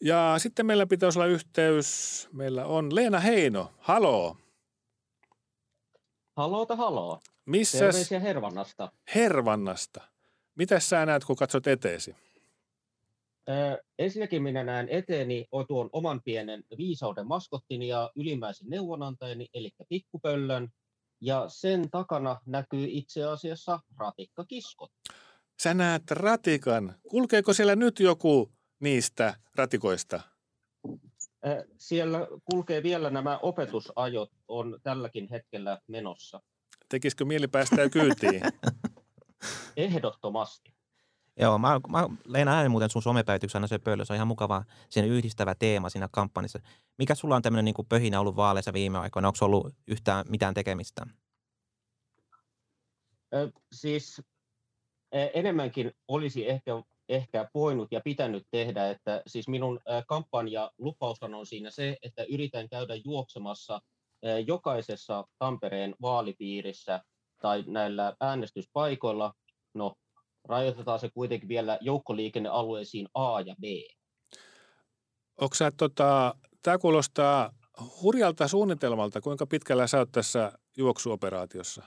[0.00, 2.28] Ja sitten meillä pitäisi olla yhteys.
[2.32, 3.72] Meillä on Leena Heino.
[3.78, 4.36] Haloo.
[6.36, 7.20] Haloota haloo.
[7.46, 7.78] Missä?
[7.78, 8.92] Terveisiä Hervannasta.
[9.14, 10.00] Hervannasta.
[10.54, 12.16] Mitä sä näet, kun katsot eteesi?
[13.48, 20.68] Ö, ensinnäkin minä näen eteeni tuon oman pienen viisauden maskottini ja ylimmäisen neuvonantajani, eli pikkupöllön.
[21.20, 24.90] Ja sen takana näkyy itse asiassa ratikkakiskot.
[25.62, 26.94] Sä näet ratikan.
[27.08, 30.20] Kulkeeko siellä nyt joku niistä ratikoista?
[31.78, 36.42] Siellä kulkee vielä nämä opetusajot, on tälläkin hetkellä menossa.
[36.88, 38.42] Tekisikö mieli päästä kyytiin?
[39.76, 40.74] Ehdottomasti.
[41.36, 44.64] Joo, mä, mä Leena äänen muuten sun somepäivityksessä aina se pöllö, se on ihan mukava
[44.90, 46.60] sen yhdistävä teema siinä kampanjassa.
[46.98, 49.28] Mikä sulla on tämmöinen niin pöhinä ollut vaaleissa viime aikoina?
[49.28, 51.06] Onko ollut yhtään mitään tekemistä?
[53.34, 54.22] Ö, siis
[55.12, 56.72] enemmänkin olisi ehkä
[57.08, 62.68] ehkä voinut ja pitänyt tehdä, että siis minun kampanja lupaushan on siinä se, että yritän
[62.68, 63.80] käydä juoksemassa
[64.46, 67.00] jokaisessa Tampereen vaalipiirissä
[67.42, 69.32] tai näillä äänestyspaikoilla,
[69.74, 69.94] no
[70.48, 73.64] rajoitetaan se kuitenkin vielä joukkoliikennealueisiin A ja B.
[75.40, 77.52] Onko sä, tota, tämä kuulostaa
[78.02, 81.82] hurjalta suunnitelmalta, kuinka pitkällä sä oot tässä juoksuoperaatiossa?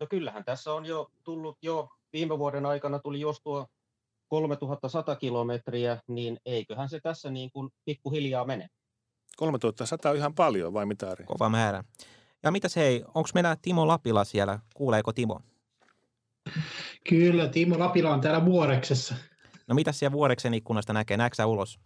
[0.00, 3.66] No kyllähän tässä on jo tullut jo viime vuoden aikana tuli jostua
[4.28, 8.68] 3100 kilometriä, niin eiköhän se tässä niin kuin pikkuhiljaa mene.
[9.36, 11.24] 3100 on ihan paljon, vai mitä Ari?
[11.24, 11.84] Kova määrä.
[12.42, 14.58] Ja mitä se hei, onko meillä Timo Lapila siellä?
[14.74, 15.40] Kuuleeko Timo?
[17.08, 19.14] Kyllä, Timo Lapila on täällä Vuoreksessa.
[19.66, 21.16] No mitä siellä Vuoreksen ikkunasta näkee?
[21.16, 21.80] Näetkö ulos?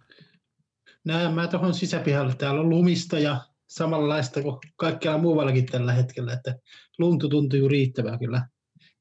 [1.04, 2.34] Näen mä tuohon sisäpihalle.
[2.34, 6.58] Täällä on lumista ja samanlaista kuin kaikkialla muuallakin tällä hetkellä, että
[6.98, 8.48] luntu tuntuu riittävää kyllä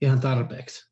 [0.01, 0.87] ihan tarpeeksi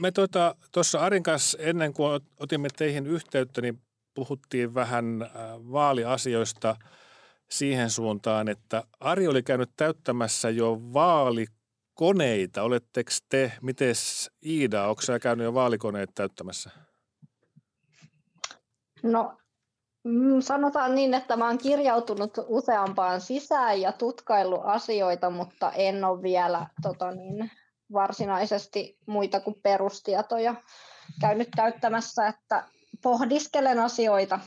[0.00, 3.82] me tuota, tuossa tota, Arin kanssa ennen kuin otimme teihin yhteyttä, niin
[4.14, 5.30] puhuttiin vähän äh,
[5.72, 6.76] vaaliasioista
[7.50, 12.62] siihen suuntaan, että Ari oli käynyt täyttämässä jo vaalikoneita.
[12.62, 13.94] Oletteko te, miten
[14.46, 16.70] Iida, onko sä käynyt jo vaalikoneet täyttämässä?
[19.02, 19.38] No
[20.40, 26.66] sanotaan niin, että mä oon kirjautunut useampaan sisään ja tutkailu asioita, mutta en ole vielä
[26.82, 27.50] tota niin,
[27.92, 30.54] varsinaisesti muita kuin perustietoja
[31.20, 32.64] käynyt täyttämässä, että
[33.02, 34.40] pohdiskelen asioita.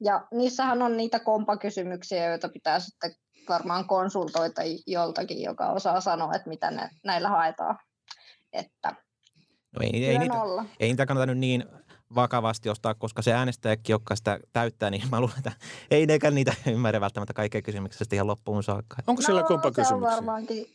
[0.00, 3.14] Ja niissähän on niitä kompakysymyksiä, joita pitää sitten
[3.48, 7.78] varmaan konsultoida joltakin, joka osaa sanoa, että mitä ne, näillä haetaan.
[8.52, 8.96] Että
[9.72, 10.34] no ei, ei, niitä,
[10.80, 11.64] ei niitä kannata nyt niin
[12.14, 15.52] vakavasti ostaa, koska se äänestäjäkin, joka sitä täyttää, niin mä luulen, että
[15.90, 18.96] ei nekään niitä ymmärrä välttämättä kaikkea kysymyksestä ihan loppuun saakka.
[19.06, 19.88] Onko siellä no, kompakysymyksiä?
[19.88, 20.66] Se on varmaankin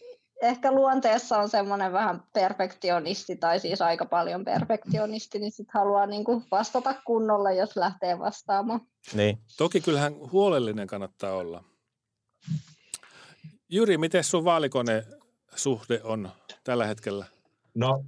[0.41, 6.23] ehkä luonteessa on semmoinen vähän perfektionisti tai siis aika paljon perfektionisti, niin sitten haluaa niin
[6.23, 8.81] kuin vastata kunnolla, jos lähtee vastaamaan.
[9.13, 9.39] Niin.
[9.57, 11.63] Toki kyllähän huolellinen kannattaa olla.
[13.69, 16.29] Jyri, miten sun vaalikone-suhde on
[16.63, 17.25] tällä hetkellä?
[17.75, 18.05] No,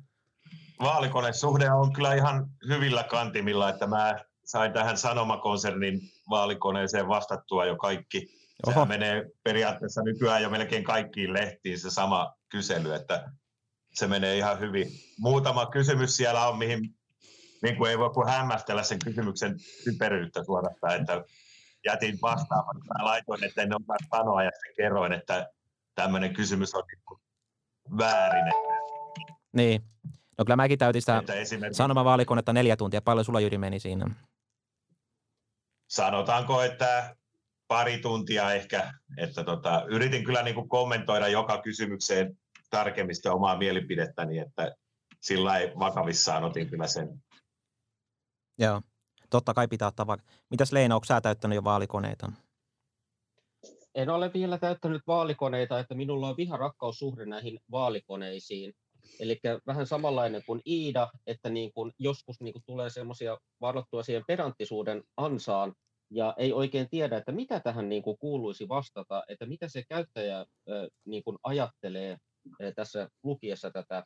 [0.81, 8.41] vaalikonesuhde on kyllä ihan hyvillä kantimilla, että mä sain tähän Sanomakonsernin vaalikoneeseen vastattua jo kaikki
[8.63, 8.73] Oho.
[8.73, 13.29] Sehän menee periaatteessa nykyään jo melkein kaikkiin lehtiin se sama kysely, että
[13.93, 14.87] se menee ihan hyvin.
[15.19, 16.95] Muutama kysymys siellä on, mihin
[17.61, 21.23] niin kuin ei voi kuin hämmästellä sen kysymyksen typeryyttä suorastaan, että
[21.85, 22.93] jätin vastaamatta.
[22.97, 25.49] Mä laitoin, että en osaa sanoa ja kerroin, että
[25.95, 27.19] tämmöinen kysymys on niin
[27.97, 28.53] väärin.
[29.53, 29.81] Niin.
[30.41, 31.77] No kyllä mäkin täytin sitä esimerkiksi...
[31.77, 33.01] sanomavaalikonetta neljä tuntia.
[33.01, 34.09] Paljon sulla Jyri meni siinä?
[35.91, 37.15] sanotaanko, että
[37.67, 42.37] pari tuntia ehkä, että tota, yritin kyllä niin kuin kommentoida joka kysymykseen
[42.69, 44.75] tarkemmin sitä omaa mielipidettäni, että
[45.19, 47.23] sillä ei vakavissaan otin kyllä sen.
[48.59, 48.81] Joo,
[49.29, 50.27] totta kai pitää ottaa vaikka.
[50.49, 52.31] Mitäs Leena, onko sä täyttänyt jo vaalikoneita?
[53.95, 58.73] En ole vielä täyttänyt vaalikoneita, että minulla on viharakkaussuhde näihin vaalikoneisiin.
[59.19, 64.23] Eli vähän samanlainen kuin Iida, että niin kuin joskus niin kuin tulee semmoisia varottua siihen
[64.27, 65.73] pedanttisuuden ansaan,
[66.13, 70.45] ja ei oikein tiedä, että mitä tähän niin kuin kuuluisi vastata, että mitä se käyttäjä
[71.05, 72.17] niin kuin ajattelee
[72.75, 74.03] tässä lukiessa tätä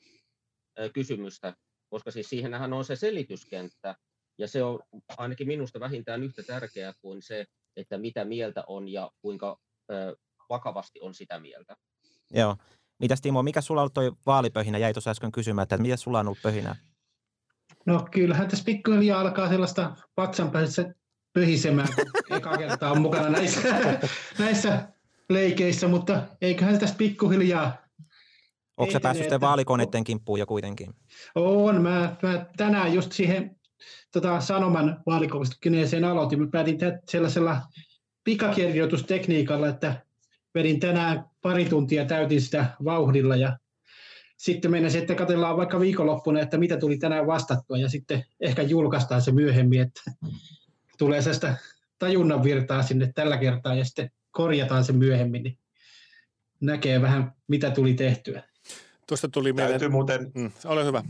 [0.94, 1.54] kysymystä,
[1.90, 3.96] koska siis siihenhän on se selityskenttä,
[4.38, 4.80] ja se on
[5.18, 9.58] ainakin minusta vähintään yhtä tärkeää kuin se, että mitä mieltä on ja kuinka
[10.50, 11.76] vakavasti on sitä mieltä.
[12.32, 12.58] Joo.
[13.00, 14.78] Mitäs Timo, mikä sulla on toi vaalipöhinä?
[14.78, 16.76] Jäi tuossa äsken kysymään, että mitä sulla on ollut pöhinä?
[17.86, 20.94] No kyllähän tässä pikkuhiljaa alkaa sellaista vatsanpäässä
[21.34, 23.62] pöhisemään, kun eka kertaa on mukana näissä,
[24.40, 24.88] näissä
[25.30, 27.86] leikeissä, mutta eiköhän tässä pikkuhiljaa
[28.78, 30.94] Onko se päässyt sitten vaalikoneiden kimppuun jo kuitenkin?
[31.36, 31.82] On.
[31.82, 33.56] Mä, mä tänään just siihen
[34.12, 36.42] tota, sanoman vaalikoneeseen aloitin.
[36.42, 37.62] Mä päätin tehdä sellaisella
[38.24, 40.06] pikakirjoitustekniikalla, että
[40.56, 43.58] vedin tänään pari tuntia, täytin sitä vauhdilla ja
[44.38, 49.22] sitten mennä että katsellaan vaikka viikonloppuna, että mitä tuli tänään vastattua ja sitten ehkä julkaistaan
[49.22, 50.02] se myöhemmin, että
[50.98, 51.54] tulee sellaista
[52.00, 55.58] tajunnan virtaa sinne tällä kertaa ja sitten korjataan se myöhemmin, niin
[56.60, 58.44] näkee vähän mitä tuli tehtyä.
[59.08, 59.72] Tuosta tuli mieleen...
[59.72, 60.32] Täytyy muuten...
[60.36, 61.04] Mm, ole hyvä.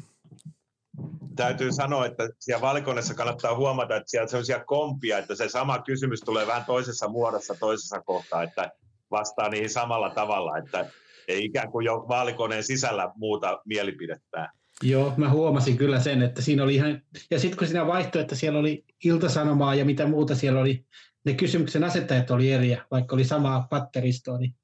[1.36, 5.82] Täytyy sanoa, että siellä valikoneessa kannattaa huomata, että siellä on sellaisia kompia, että se sama
[5.82, 8.72] kysymys tulee vähän toisessa muodossa toisessa kohtaa, että
[9.12, 10.86] vastaa niihin samalla tavalla, että
[11.28, 14.50] ei ikään kuin jo vaalikoneen sisällä muuta mielipidettä.
[14.84, 18.36] Joo, mä huomasin kyllä sen, että siinä oli ihan, ja sitten kun siinä vaihtoi, että
[18.36, 20.86] siellä oli iltasanomaa ja mitä muuta siellä oli,
[21.26, 24.56] ne kysymyksen asettajat oli eri, vaikka oli samaa patteristoa, niin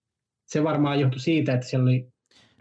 [0.46, 2.08] se varmaan johtui siitä, että siellä oli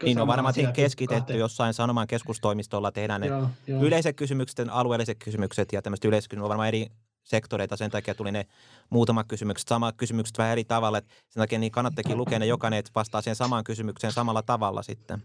[0.03, 1.39] niin on varmaan keskitetty kahteen.
[1.39, 3.83] jossain sanoman keskustoimistolla tehdään ne joo, joo.
[3.83, 6.87] yleiset kysymykset, alueelliset kysymykset ja tämmöiset yleiset kysymykset on varmaan eri
[7.23, 8.45] sektoreita, sen takia tuli ne
[8.89, 12.79] muutamat kysymykset, samat kysymykset vähän eri tavalla, että sen takia niin kannattakin lukea ne jokainen,
[12.79, 15.23] että vastaa siihen samaan kysymykseen samalla tavalla sitten.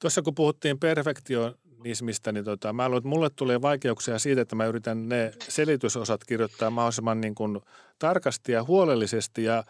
[0.00, 4.66] Tuossa kun puhuttiin perfektionismista, niin tota, mä luulen, että mulle tulee vaikeuksia siitä, että mä
[4.66, 7.60] yritän ne selitysosat kirjoittaa mahdollisimman niin kuin
[7.98, 9.64] tarkasti ja huolellisesti ja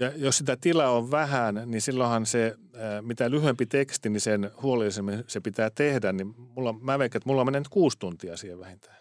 [0.00, 2.54] ja jos sitä tilaa on vähän, niin silloinhan se,
[3.00, 6.12] mitä lyhyempi teksti, niin sen huolellisemmin se pitää tehdä.
[6.12, 8.96] Niin mulla, mä veikkaan, että mulla menee nyt kuusi tuntia siihen vähintään.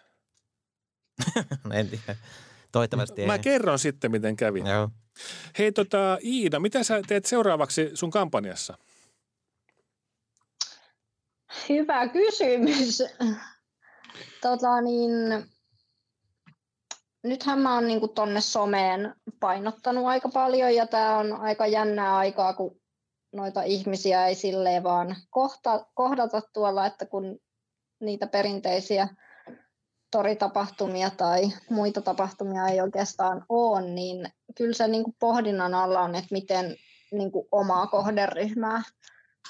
[1.74, 2.16] en tiedä.
[2.72, 3.40] Toivottavasti Mä ei.
[3.40, 4.60] kerron sitten, miten kävi.
[4.60, 4.90] Joo.
[5.58, 8.78] Hei tota, Iida, mitä sä teet seuraavaksi sun kampanjassa?
[11.70, 13.04] Hyvä kysymys.
[14.42, 15.12] Tota niin,
[17.24, 22.54] nythän mä oon niin tonne someen painottanut aika paljon ja tämä on aika jännää aikaa,
[22.54, 22.82] kun
[23.34, 27.40] noita ihmisiä ei silleen vaan kohta, kohdata tuolla, että kun
[28.00, 29.08] niitä perinteisiä
[30.12, 36.16] toritapahtumia tai muita tapahtumia ei oikeastaan ole, niin kyllä se niin kuin pohdinnan alla on,
[36.16, 36.76] että miten
[37.12, 38.82] niin kuin omaa kohderyhmää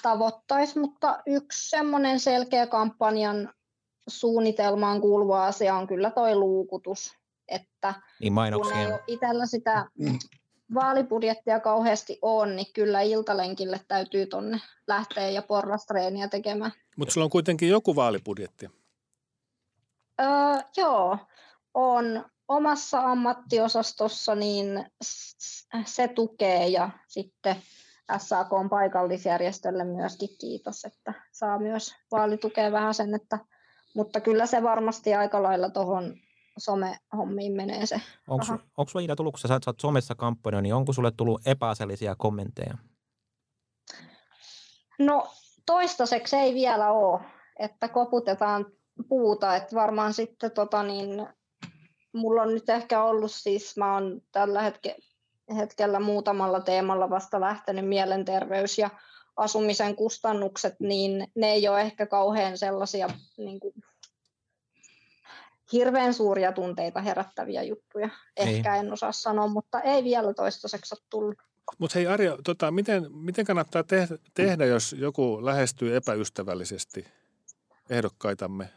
[0.02, 3.54] tavoittaisi, mutta yksi semmoinen selkeä kampanjan
[4.10, 7.18] suunnitelmaan kuuluva asia on kyllä toi luukutus,
[7.48, 9.86] että niin kun ei ole itsellä sitä
[10.74, 16.72] vaalibudjettia kauheasti on, niin kyllä iltalenkille täytyy tonne lähteä ja porrastreeniä tekemään.
[16.98, 18.70] Mutta sulla on kuitenkin joku vaalibudjetti.
[20.22, 21.18] Öö, joo,
[21.74, 24.86] on omassa ammattiosastossa, niin
[25.86, 27.56] se tukee ja sitten
[28.18, 33.40] SAK on paikallisjärjestölle myöskin kiitos, että saa myös vaalitukea vähän sen, että,
[33.96, 36.14] mutta kyllä se varmasti aika lailla tuohon
[36.60, 38.46] some-hommiin menee se Onko,
[38.88, 42.78] sulla Iida tullut, kun sä oot somessa kampanja, niin onko sulle tullut epäasiallisia kommentteja?
[45.00, 45.28] No
[45.66, 47.20] toistaiseksi ei vielä ole,
[47.60, 48.66] että koputetaan
[49.10, 51.28] puuta, että varmaan sitten tota niin,
[52.14, 54.96] mulla on nyt ehkä ollut siis, mä oon tällä hetke,
[55.56, 58.90] hetkellä muutamalla teemalla vasta lähtenyt mielenterveys ja
[59.38, 63.74] asumisen kustannukset, niin ne ei ole ehkä kauhean sellaisia niin kuin,
[65.72, 68.10] hirveän suuria tunteita herättäviä juttuja.
[68.38, 68.80] Ehkä ei.
[68.80, 71.38] en osaa sanoa, mutta ei vielä toistaiseksi ole tullut.
[71.78, 77.08] Mutta hei Arja, tota, miten, miten kannattaa te- tehdä, jos joku lähestyy epäystävällisesti
[77.90, 78.70] ehdokkaitamme?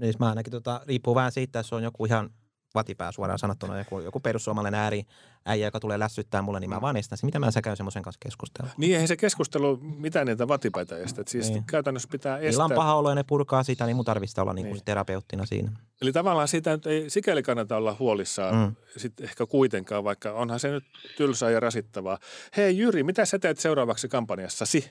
[0.00, 2.30] Niin mä ainakin tota, riippuu vähän siitä, että se on joku ihan
[2.74, 3.78] vatipää suoraan sanottuna.
[3.78, 5.02] Joku, joku perussuomalainen ääri
[5.46, 8.18] äijä, joka tulee lässyttää mulle, niin mä vaan estän Mitä mä sä käyn semmoisen kanssa
[8.22, 8.70] keskustella?
[8.76, 11.22] Niin eihän se keskustelu mitään niitä vatipäitä estä.
[11.26, 11.64] Siis niin.
[11.64, 12.50] käytännössä pitää estää.
[12.50, 14.66] Niillä on paha olo ja ne purkaa sitä, niin mun tarvitsee olla niin.
[14.66, 15.72] Niin terapeuttina siinä.
[16.02, 18.74] Eli tavallaan siitä ei sikäli kannata olla huolissaan mm.
[18.96, 20.84] sit ehkä kuitenkaan, vaikka onhan se nyt
[21.16, 22.18] tylsää ja rasittavaa.
[22.56, 24.90] Hei Jyri, mitä sä teet seuraavaksi kampanjassasi?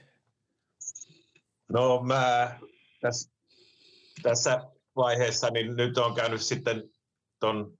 [1.73, 2.51] No mä
[3.01, 3.29] tässä,
[4.23, 4.61] tässä
[4.97, 6.83] vaiheessa niin nyt on käynyt sitten
[7.39, 7.73] tuon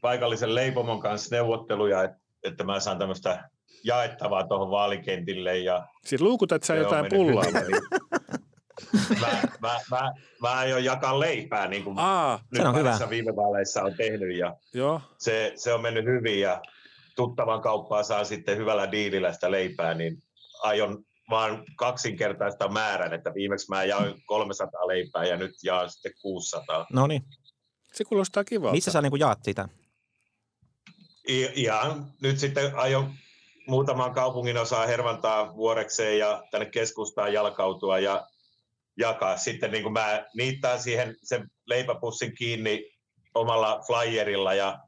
[0.00, 3.50] paikallisen leipomon kanssa neuvotteluja, että, että mä saan tämmöistä
[3.84, 5.58] jaettavaa tuohon vaalikentille.
[5.58, 7.44] Ja siis luukutat sä jotain pullaa?
[7.44, 7.82] Niin
[9.20, 12.98] mä, mä, mä, mä aion jakaa leipää, niin kuin Aa, nyt on hyvä.
[13.10, 14.36] viime vaaleissa on tehnyt.
[14.36, 15.00] Ja Joo.
[15.18, 16.62] Se, se on mennyt hyvin ja
[17.16, 20.22] tuttavan kauppaa saa sitten hyvällä diilillä sitä leipää, niin
[20.62, 26.86] aion vaan kaksinkertaista määrän, että viimeksi mä jaoin 300 leipää ja nyt jaan sitten 600.
[26.92, 27.22] No niin.
[27.92, 28.74] Se kuulostaa kivalta.
[28.74, 29.68] Missä sä niin jaat sitä?
[31.54, 33.14] Ihan nyt sitten aion
[33.66, 38.26] muutaman kaupungin osaa hervantaa vuorekseen ja tänne keskustaan jalkautua ja
[38.96, 39.36] jakaa.
[39.36, 42.90] Sitten niin kuin mä niittään siihen sen leipäpussin kiinni
[43.34, 44.78] omalla flyerilla ja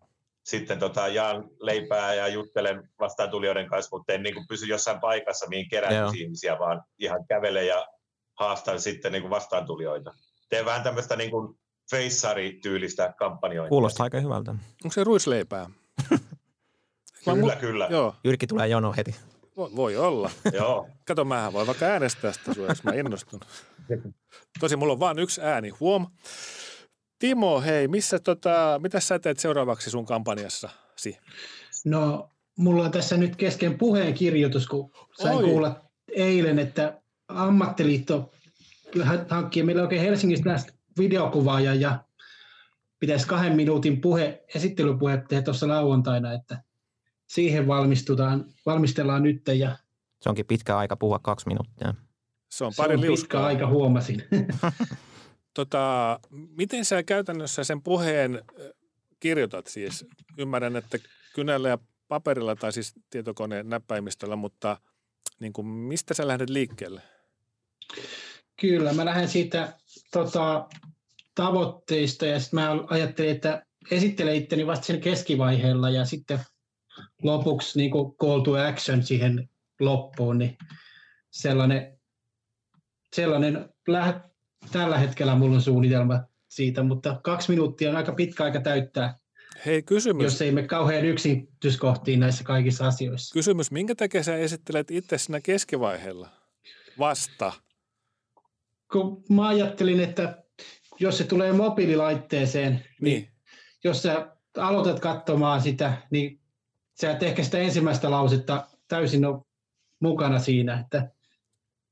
[0.44, 5.46] sitten tota, jaan leipää ja juttelen vastaantulijoiden kanssa, mutta en niin kuin pysy jossain paikassa,
[5.46, 7.86] mihin kerään ihmisiä, vaan ihan kävele ja
[8.38, 10.14] haastan sitten niin kuin vastaantulijoita.
[10.48, 11.58] Teen vähän tämmöistä niin kuin
[11.90, 13.68] feissari-tyylistä kampanjointia.
[13.68, 14.50] Kuulostaa aika hyvältä.
[14.50, 15.70] Onko se ruisleipää?
[17.24, 17.88] kyllä, kyllä.
[17.90, 18.14] Joo.
[18.24, 19.14] Jyrki tulee jono heti.
[19.56, 20.30] Voi, voi olla.
[20.52, 20.88] Joo.
[21.06, 23.40] Kato, mä voin vaikka äänestää sitä sua, jos mä innostun.
[24.60, 26.06] Tosi mulla on vain yksi ääni, huom.
[27.20, 31.18] Timo, hei, missä tota, mitä sä teet seuraavaksi sun kampanjassasi?
[31.84, 34.90] No, mulla on tässä nyt kesken puheen kirjoitus, kun
[35.22, 35.44] sain Oi.
[35.44, 35.80] kuulla
[36.12, 38.32] eilen, että ammattiliitto
[39.28, 40.58] hankkii meillä oikein Helsingistä
[40.98, 42.04] videokuvaaja ja
[43.00, 46.62] pitäisi kahden minuutin puhe, esittelypuhe tehdä tuossa lauantaina, että
[47.26, 49.48] siihen valmistutaan, valmistellaan nyt.
[49.48, 49.76] Ja
[50.20, 51.94] se onkin pitkä aika puhua kaksi minuuttia.
[52.50, 54.24] Se on pari se on pitkä aika, huomasin.
[55.54, 58.44] tota, miten sä käytännössä sen puheen
[59.20, 60.06] kirjoitat siis?
[60.38, 60.98] Ymmärrän, että
[61.34, 64.80] kynällä ja paperilla tai siis tietokoneen näppäimistöllä, mutta
[65.40, 67.02] niin kuin, mistä sä lähdet liikkeelle?
[68.60, 69.78] Kyllä, mä lähden siitä
[70.12, 70.68] tota,
[71.34, 76.40] tavoitteista ja sitten mä ajattelin, että esittelen itteni vasta sen keskivaiheella ja sitten
[77.22, 79.48] lopuksi niin kuin call to action siihen
[79.80, 80.58] loppuun, niin
[81.30, 82.00] sellainen,
[83.16, 84.20] sellainen lähe,
[84.72, 89.18] tällä hetkellä mulla on suunnitelma siitä, mutta kaksi minuuttia on aika pitkä aika täyttää,
[89.66, 90.24] Hei, kysymys.
[90.24, 93.32] jos ei me kauhean yksityiskohtiin näissä kaikissa asioissa.
[93.32, 96.28] Kysymys, minkä takia sä esittelet itse siinä keskivaiheella
[96.98, 97.52] vasta?
[98.92, 100.42] Kun mä ajattelin, että
[101.00, 103.28] jos se tulee mobiililaitteeseen, niin, niin
[103.84, 106.40] jos sä aloitat katsomaan sitä, niin
[107.00, 109.40] sä et ehkä sitä ensimmäistä lausetta täysin ole
[110.00, 111.10] mukana siinä, että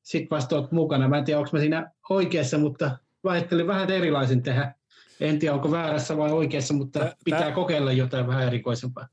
[0.02, 1.08] sit vasta oot mukana.
[1.08, 4.74] Mä en tiedä, onko mä siinä oikeassa, mutta ajattelin vähän erilaisen tehdä.
[5.20, 9.08] En tiedä, onko väärässä vai oikeassa, mutta tää, pitää tää, kokeilla jotain vähän erikoisempaa.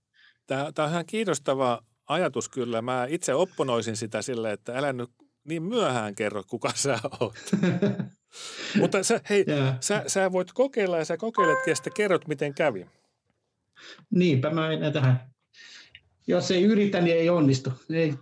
[0.48, 2.82] Tämä, tämä on ihan kiinnostava ajatus kyllä.
[2.82, 5.10] Mä itse opponoisin sitä sille, että älä nyt
[5.44, 7.36] niin myöhään kerro, kuka sä oot.
[8.80, 9.46] mutta sä, hei,
[9.80, 12.86] sä, sä voit kokeilla ja sä kokeiletkin ja sitten kerrot, miten kävi.
[14.10, 15.36] Niinpä mä en tähän
[16.28, 17.74] jos ei yritä, niin ei onnistu.
[17.90, 18.14] Ei.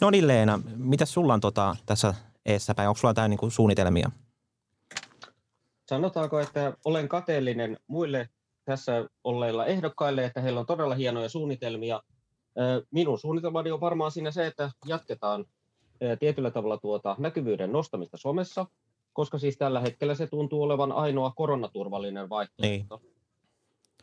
[0.00, 2.14] No niin Leena, mitä sulla on tota, tässä
[2.48, 2.88] eessä päin?
[2.88, 4.10] Onko sulla jotain niin suunnitelmia?
[5.88, 8.28] Sanotaanko, että olen kateellinen muille
[8.64, 12.02] tässä olleilla ehdokkaille, että heillä on todella hienoja suunnitelmia.
[12.90, 15.44] Minun suunnitelmani on varmaan siinä se, että jatketaan
[16.18, 18.66] tietyllä tavalla tuota näkyvyyden nostamista somessa,
[19.12, 23.00] koska siis tällä hetkellä se tuntuu olevan ainoa koronaturvallinen vaihtoehto.
[23.02, 23.14] Niin.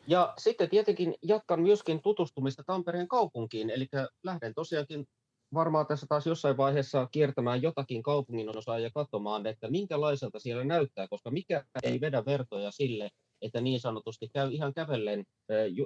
[0.06, 3.88] Ja sitten tietenkin jatkan myöskin tutustumista Tampereen kaupunkiin, eli
[4.22, 5.08] lähden tosiaankin
[5.54, 11.08] varmaan tässä taas jossain vaiheessa kiertämään jotakin kaupungin osaa ja katsomaan, että minkälaiselta siellä näyttää,
[11.08, 13.10] koska mikä ei vedä vertoja sille,
[13.42, 15.24] että niin sanotusti käy ihan kävellen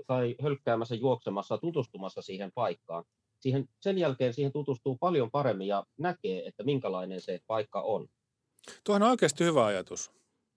[0.06, 3.04] tai hölkkäämässä, juoksemassa, tutustumassa siihen paikkaan.
[3.40, 8.08] Siihen, sen jälkeen siihen tutustuu paljon paremmin ja näkee, että minkälainen se paikka on.
[8.84, 10.10] Tuohan on oikeasti hyvä ajatus,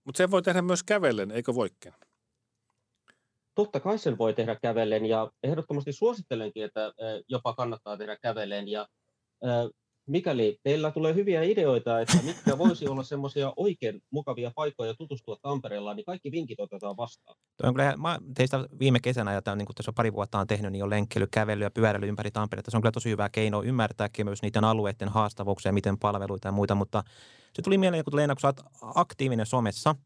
[0.04, 1.92] mutta se voi tehdä myös kävellen, eikö voikin?
[3.54, 6.92] Totta kai sen voi tehdä kävellen ja ehdottomasti suosittelenkin, että
[7.28, 8.88] jopa kannattaa tehdä kävellen ja
[10.06, 15.94] mikäli teillä tulee hyviä ideoita, että mitkä voisi olla semmoisia oikein mukavia paikkoja tutustua Tampereella,
[15.94, 17.36] niin kaikki vinkit otetaan vastaan.
[17.56, 20.38] Toi on kyllä, mä teistä viime kesänä, ja tämä, niin kuin tässä on pari vuotta
[20.38, 22.70] on tehnyt, niin on lenkkeily, kävely ja pyöräily ympäri Tamperetta.
[22.70, 26.74] Se on kyllä tosi hyvä keino ymmärtääkin myös niiden alueiden haastavuuksia, miten palveluita ja muita,
[26.74, 27.04] mutta
[27.52, 28.60] se tuli mieleen, kun Leena, kun sä oot
[28.94, 29.96] aktiivinen somessa,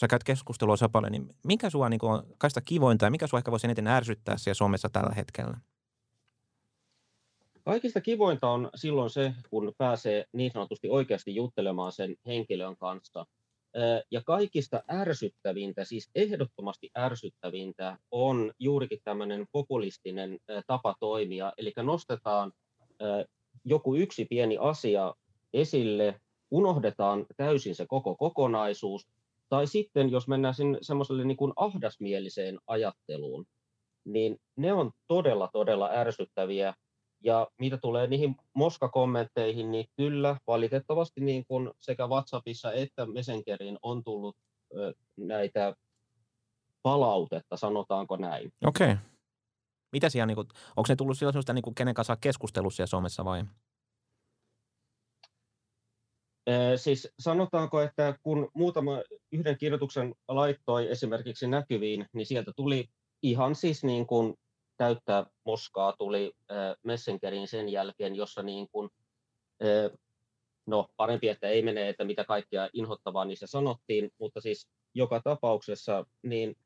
[0.00, 3.38] sä käyt keskustelua so paljon, niin mikä sua niin on kaikista kivointa ja mikä sua
[3.38, 5.58] ehkä voisi eniten ärsyttää siellä Suomessa tällä hetkellä?
[7.64, 13.26] Kaikista kivointa on silloin se, kun pääsee niin sanotusti oikeasti juttelemaan sen henkilön kanssa.
[14.10, 21.52] Ja kaikista ärsyttävintä, siis ehdottomasti ärsyttävintä, on juurikin tämmöinen populistinen tapa toimia.
[21.58, 22.52] Eli nostetaan
[23.64, 25.14] joku yksi pieni asia
[25.52, 26.20] esille,
[26.50, 29.08] unohdetaan täysin se koko kokonaisuus,
[29.52, 33.44] tai sitten jos mennään semmoiselle niin kuin ahdasmieliseen ajatteluun,
[34.04, 36.74] niin ne on todella, todella ärsyttäviä.
[37.24, 44.04] Ja mitä tulee niihin moskakommentteihin, niin kyllä valitettavasti niin kuin sekä WhatsAppissa että Messengerin on
[44.04, 44.36] tullut
[44.76, 45.74] ö, näitä
[46.82, 48.52] palautetta, sanotaanko näin.
[48.66, 48.92] Okei.
[48.92, 49.04] Okay.
[49.92, 52.90] Mitä siellä, niin kuin, onko ne tullut silloin sellaista, niin kuin, kenen kanssa keskustelussa siellä
[52.90, 53.44] Suomessa vai?
[56.76, 62.88] Siis sanotaanko, että kun muutama yhden kirjoituksen laittoi esimerkiksi näkyviin, niin sieltä tuli
[63.22, 64.34] ihan siis niin kuin
[64.76, 66.32] täyttää moskaa tuli
[66.82, 68.90] Messengerin sen jälkeen, jossa niin kuin,
[70.66, 76.06] no parempi, että ei mene, että mitä kaikkea inhottavaa niissä sanottiin, mutta siis joka tapauksessa
[76.22, 76.56] niin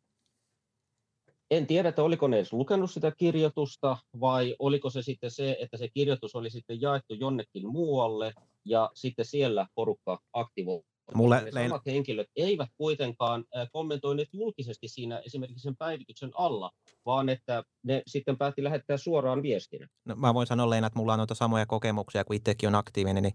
[1.50, 5.76] en tiedä, että oliko ne edes lukenut sitä kirjoitusta vai oliko se sitten se, että
[5.76, 8.32] se kirjoitus oli sitten jaettu jonnekin muualle
[8.66, 10.82] ja sitten siellä porukka aktivoi.
[11.14, 11.94] Mulle ne samat lein...
[11.94, 16.70] henkilöt eivät kuitenkaan kommentoineet julkisesti siinä esimerkiksi sen päivityksen alla,
[17.04, 19.88] vaan että ne sitten päätti lähettää suoraan viestinä.
[20.04, 23.22] No, mä voin sanoa Leena, että mulla on noita samoja kokemuksia, kun itsekin on aktiivinen,
[23.22, 23.34] niin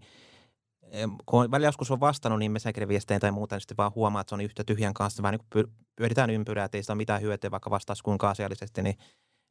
[1.26, 4.34] kun välillä joskus on vastannut niin Messenger-viestejä tai muuta, niin sitten vaan huomaa, että se
[4.34, 7.50] on yhtä tyhjän kanssa, vähän niin kuin pyöritään ympyrää, että ei sitä ole mitään hyötyä,
[7.50, 8.94] vaikka vastaisi kuinka asiallisesti, niin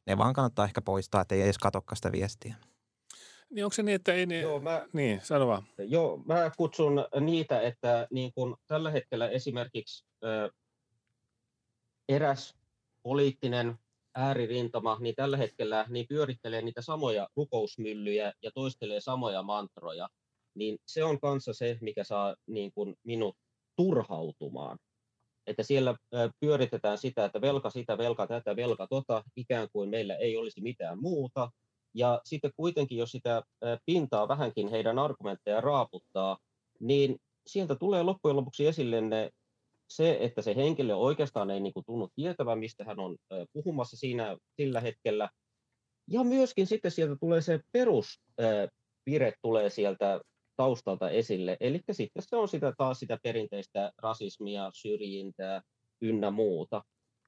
[0.06, 2.54] ne vaan kannattaa ehkä poistaa, että ei edes katsokaan sitä viestiä.
[3.52, 4.40] Niin onko se niin, että ei ne...
[4.40, 5.62] Joo, mä, niin, sano vaan.
[5.78, 10.50] Joo, mä kutsun niitä, että niin kun tällä hetkellä esimerkiksi ö,
[12.08, 12.54] eräs
[13.02, 13.74] poliittinen
[14.14, 20.08] ääririntama, niin tällä hetkellä niin pyörittelee niitä samoja rukousmyllyjä ja toistelee samoja mantroja
[20.54, 23.36] niin se on kanssa se, mikä saa niin kuin minut
[23.76, 24.78] turhautumaan.
[25.46, 25.96] Että siellä
[26.40, 30.98] pyöritetään sitä, että velka sitä, velka tätä, velka tota, ikään kuin meillä ei olisi mitään
[30.98, 31.50] muuta.
[31.94, 33.42] Ja sitten kuitenkin, jos sitä
[33.86, 36.38] pintaa vähänkin heidän argumentteja raaputtaa,
[36.80, 37.16] niin
[37.46, 39.30] sieltä tulee loppujen lopuksi esille ne,
[39.88, 43.16] se, että se henkilö oikeastaan ei niin kuin tunnu tietävän, mistä hän on
[43.52, 45.28] puhumassa siinä sillä hetkellä.
[46.10, 50.20] Ja myöskin sitten sieltä tulee se peruspire tulee sieltä
[50.56, 51.56] taustalta esille.
[51.60, 55.62] Eli sitten se on sitä, taas sitä perinteistä rasismia, syrjintää
[56.00, 56.82] ynnä muuta.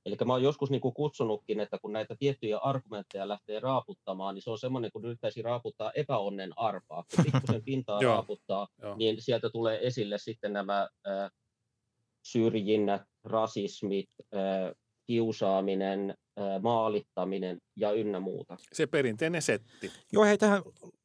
[0.07, 4.43] Eli mä oon joskus niin kuin kutsunutkin, että kun näitä tiettyjä argumentteja lähtee raaputtamaan, niin
[4.43, 7.05] se on semmoinen, kun yrittäisi raaputtaa epäonnen arpaa.
[7.17, 11.31] Kun pikkusen pintaa raaputtaa, niin sieltä tulee esille sitten nämä äh,
[12.27, 14.73] syrjinnät, rasismit, äh,
[15.07, 18.57] kiusaaminen, äh, maalittaminen ja ynnä muuta.
[18.73, 19.93] Se perinteinen setti.
[20.13, 20.63] Joo, hei, tähän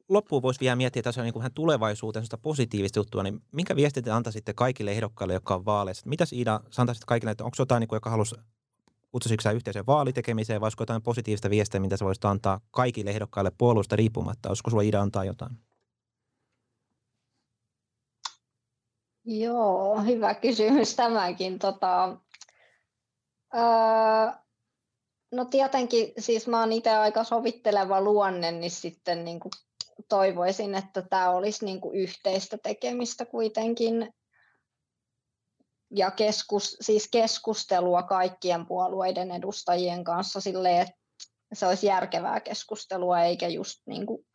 [0.10, 4.04] loppuun voisi vielä miettiä, että tässä on niin vähän tulevaisuuteen positiivista juttua, niin minkä viestin
[4.04, 6.10] te antaisitte kaikille ehdokkaille, jotka on vaaleissa?
[6.10, 8.36] Mitäs Iida, sä antaisit kaikille, että onko jotain, niin joka halusi
[9.12, 13.96] kutsuisitko yhteiseen vaalitekemiseen vai olisiko jotain positiivista viestiä, mitä sä voisit antaa kaikille ehdokkaille puolueesta
[13.96, 14.50] riippumatta?
[14.50, 15.52] Olisiko sulla Iida antaa jotain?
[19.26, 21.60] Joo, hyvä kysymys tämäkin.
[21.60, 22.18] Tota,
[23.56, 24.32] öö,
[25.32, 29.52] no tietenkin, siis mä oon itse aika sovitteleva luonne, niin sitten niin kuin
[30.10, 34.14] toivoisin, että tämä olisi niin kuin yhteistä tekemistä kuitenkin
[35.92, 40.96] ja keskus, siis keskustelua kaikkien puolueiden edustajien kanssa sille, että
[41.54, 44.26] se olisi järkevää keskustelua, eikä just niin kuin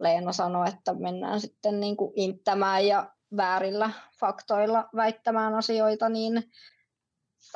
[0.00, 3.90] Leena sanoi, että mennään sitten niin kuin inttämään ja väärillä
[4.20, 6.42] faktoilla väittämään asioita, niin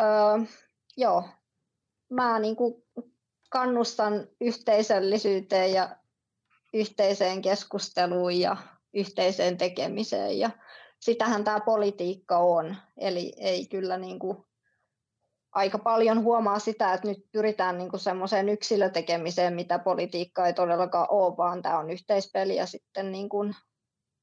[0.01, 0.07] öö,
[0.97, 1.29] joo,
[2.11, 2.75] mä niin kuin
[3.51, 5.97] kannustan yhteisöllisyyteen ja
[6.75, 8.57] yhteiseen keskusteluun ja
[8.95, 10.51] yhteiseen tekemiseen ja
[11.03, 12.77] sitähän tämä politiikka on.
[12.97, 14.39] Eli ei kyllä niin kuin
[15.53, 21.37] aika paljon huomaa sitä, että nyt pyritään niin semmoiseen yksilötekemiseen, mitä politiikka ei todellakaan ole,
[21.37, 23.55] vaan tämä on yhteispeli ja sitten niin kuin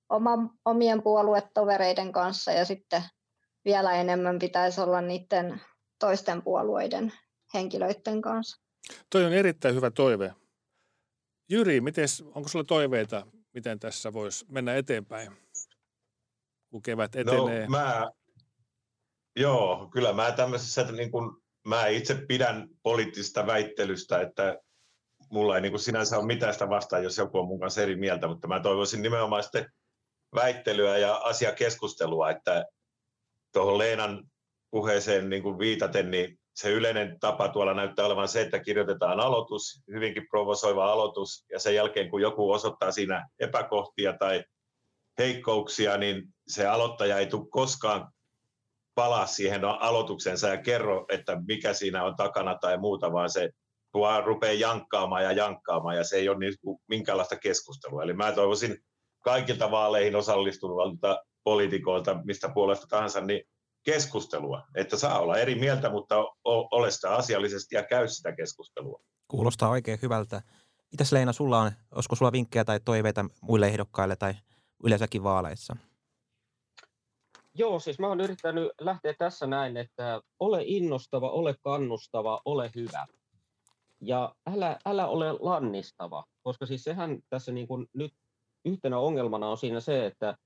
[0.10, 3.04] oma, omien puoluetovereiden kanssa ja sitten
[3.66, 5.62] vielä enemmän pitäisi olla niiden
[6.00, 7.14] toisten puolueiden
[7.54, 8.62] henkilöiden kanssa.
[9.10, 10.34] Toi on erittäin hyvä toive.
[11.50, 15.32] Jyri, mites, onko sulla toiveita, miten tässä voisi mennä eteenpäin,
[16.70, 17.62] kun kevät no, etenee?
[17.62, 18.10] No, mä,
[19.36, 24.58] joo, kyllä mä tämmöisessä, että niin kun, mä itse pidän poliittisesta väittelystä, että
[25.32, 27.96] mulla ei niin kuin sinänsä ole mitään sitä vastaan, jos joku on mun kanssa eri
[27.96, 29.66] mieltä, mutta mä toivoisin nimenomaan sitten
[30.36, 32.66] väittelyä ja asiakeskustelua, että
[33.54, 34.24] tuohon Leenan
[34.72, 39.82] puheeseen niin kuin viitaten, niin se yleinen tapa tuolla näyttää olevan se, että kirjoitetaan aloitus,
[39.94, 44.44] hyvinkin provosoiva aloitus, ja sen jälkeen kun joku osoittaa siinä epäkohtia tai
[45.20, 48.12] heikkouksia, niin se aloittaja ei tule koskaan
[48.96, 53.50] palaa siihen aloituksensa ja kerro, että mikä siinä on takana tai muuta, vaan se
[53.92, 58.04] tuo rupeaa jankkaamaan ja jankkaamaan, ja se ei ole niin kuin minkäänlaista keskustelua.
[58.04, 58.78] Eli mä toivoisin
[59.24, 63.44] kaikilta vaaleihin osallistuvalta poliitikoilta, mistä puolesta tahansa, niin
[63.84, 66.16] keskustelua, että saa olla eri mieltä, mutta
[66.46, 69.02] ole sitä asiallisesti ja käy sitä keskustelua.
[69.28, 70.42] Kuulostaa oikein hyvältä.
[70.92, 74.34] Mitäs Leena, sulla on, olisiko sulla vinkkejä tai toiveita muille ehdokkaille tai
[74.84, 75.76] yleensäkin vaaleissa?
[77.54, 83.06] Joo, siis mä oon yrittänyt lähteä tässä näin, että ole innostava, ole kannustava, ole hyvä.
[84.02, 88.14] Ja älä, älä ole lannistava, koska siis sehän tässä niin kuin nyt
[88.66, 90.38] yhtenä ongelmana on siinä se, että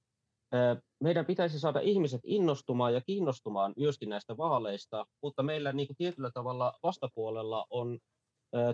[1.00, 6.32] meidän pitäisi saada ihmiset innostumaan ja kiinnostumaan myöskin näistä vaaleista, mutta meillä niin kuin tietyllä
[6.34, 8.00] tavalla vastapuolella on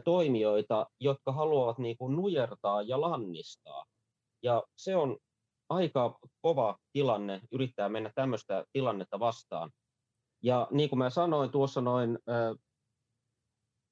[0.03, 3.86] toimijoita, jotka haluavat niin kuin nujertaa ja lannistaa.
[4.43, 5.18] Ja se on
[5.70, 9.72] aika kova tilanne yrittää mennä tämmöistä tilannetta vastaan.
[10.43, 12.55] Ja niin kuin mä sanoin tuossa noin äh,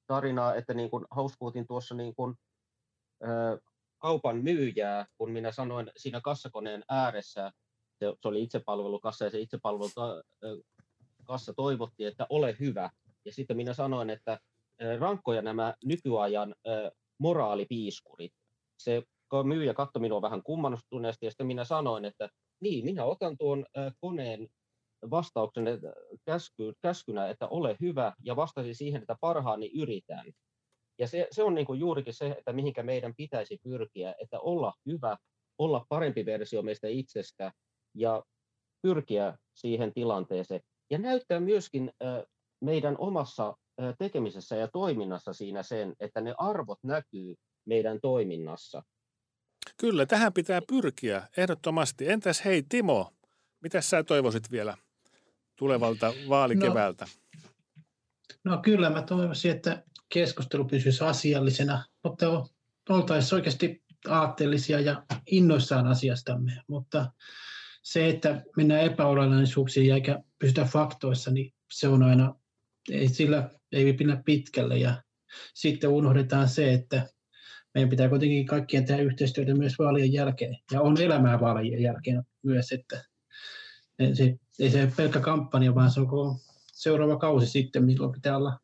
[0.06, 2.34] tarinaa, että niin kuin hauskuutin tuossa niin kuin,
[3.24, 3.58] äh,
[3.98, 7.52] kaupan myyjää, kun minä sanoin siinä kassakoneen ääressä,
[7.98, 12.90] se, se oli itsepalvelukassa ja se itsepalvelukassa toivotti, että ole hyvä.
[13.24, 14.40] Ja sitten minä sanoin, että
[14.98, 16.54] rankkoja nämä nykyajan
[17.18, 18.32] moraalipiiskurit.
[18.78, 19.02] Se
[19.44, 22.28] myyjä katsoi minua vähän kummastuneesti ja sitten minä sanoin, että
[22.60, 23.66] niin, minä otan tuon
[24.00, 24.48] koneen
[25.10, 25.64] vastauksen
[26.24, 30.32] käsky, käskynä, että ole hyvä ja vastasin siihen, että parhaani yritän.
[30.98, 34.72] Ja se, se on niin kuin juurikin se, että mihinkä meidän pitäisi pyrkiä, että olla
[34.86, 35.16] hyvä,
[35.58, 37.52] olla parempi versio meistä itsestä
[37.94, 38.22] ja
[38.82, 40.60] pyrkiä siihen tilanteeseen.
[40.90, 41.92] Ja näyttää myöskin
[42.60, 43.56] meidän omassa
[43.98, 47.34] tekemisessä ja toiminnassa siinä sen, että ne arvot näkyy
[47.66, 48.82] meidän toiminnassa.
[49.76, 52.08] Kyllä, tähän pitää pyrkiä ehdottomasti.
[52.08, 53.12] Entäs hei Timo,
[53.60, 54.76] mitä sä toivoisit vielä
[55.56, 57.06] tulevalta vaalikeväältä?
[58.44, 62.26] No, no kyllä, mä toivoisin, että keskustelu pysyisi asiallisena, mutta
[62.88, 67.12] oltaisiin oikeasti aatteellisia ja innoissaan asiastamme, mutta
[67.82, 72.34] se, että mennään epäolennaisuuksiin eikä pysytä faktoissa, niin se on aina,
[72.90, 75.02] ei sillä ei pidä pitkälle ja
[75.54, 77.08] sitten unohdetaan se, että
[77.78, 82.72] meidän pitää kuitenkin kaikkien tehdä yhteistyötä myös vaalien jälkeen ja on elämää vaalien jälkeen myös,
[82.72, 83.04] että
[84.14, 86.38] se, ei se pelkkä kampanja, vaan se on
[86.72, 88.58] seuraava kausi sitten, milloin pitää olla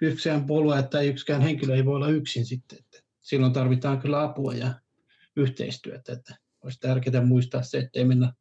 [0.00, 2.78] yksikään puolue tai yksikään henkilö ei voi olla yksin sitten.
[2.78, 4.74] Että silloin tarvitaan kyllä apua ja
[5.36, 6.12] yhteistyötä.
[6.12, 8.32] Että olisi tärkeää muistaa se, ettei mennä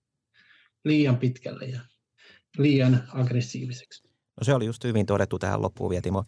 [0.86, 1.80] liian pitkälle ja
[2.58, 4.04] liian aggressiiviseksi.
[4.08, 6.24] No se oli just hyvin todettu tähän loppuun vielä, Timo.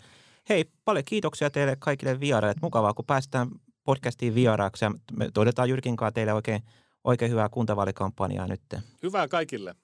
[0.49, 2.55] Hei, paljon kiitoksia teille kaikille vieraille.
[2.61, 3.49] Mukavaa, kun päästään
[3.83, 4.85] podcastiin vieraaksi.
[4.85, 6.63] Ja me todetaan Jyrkin kanssa teille oikein,
[7.03, 8.61] oikein hyvää kuntavaalikampanjaa nyt.
[9.03, 9.75] Hyvää kaikille.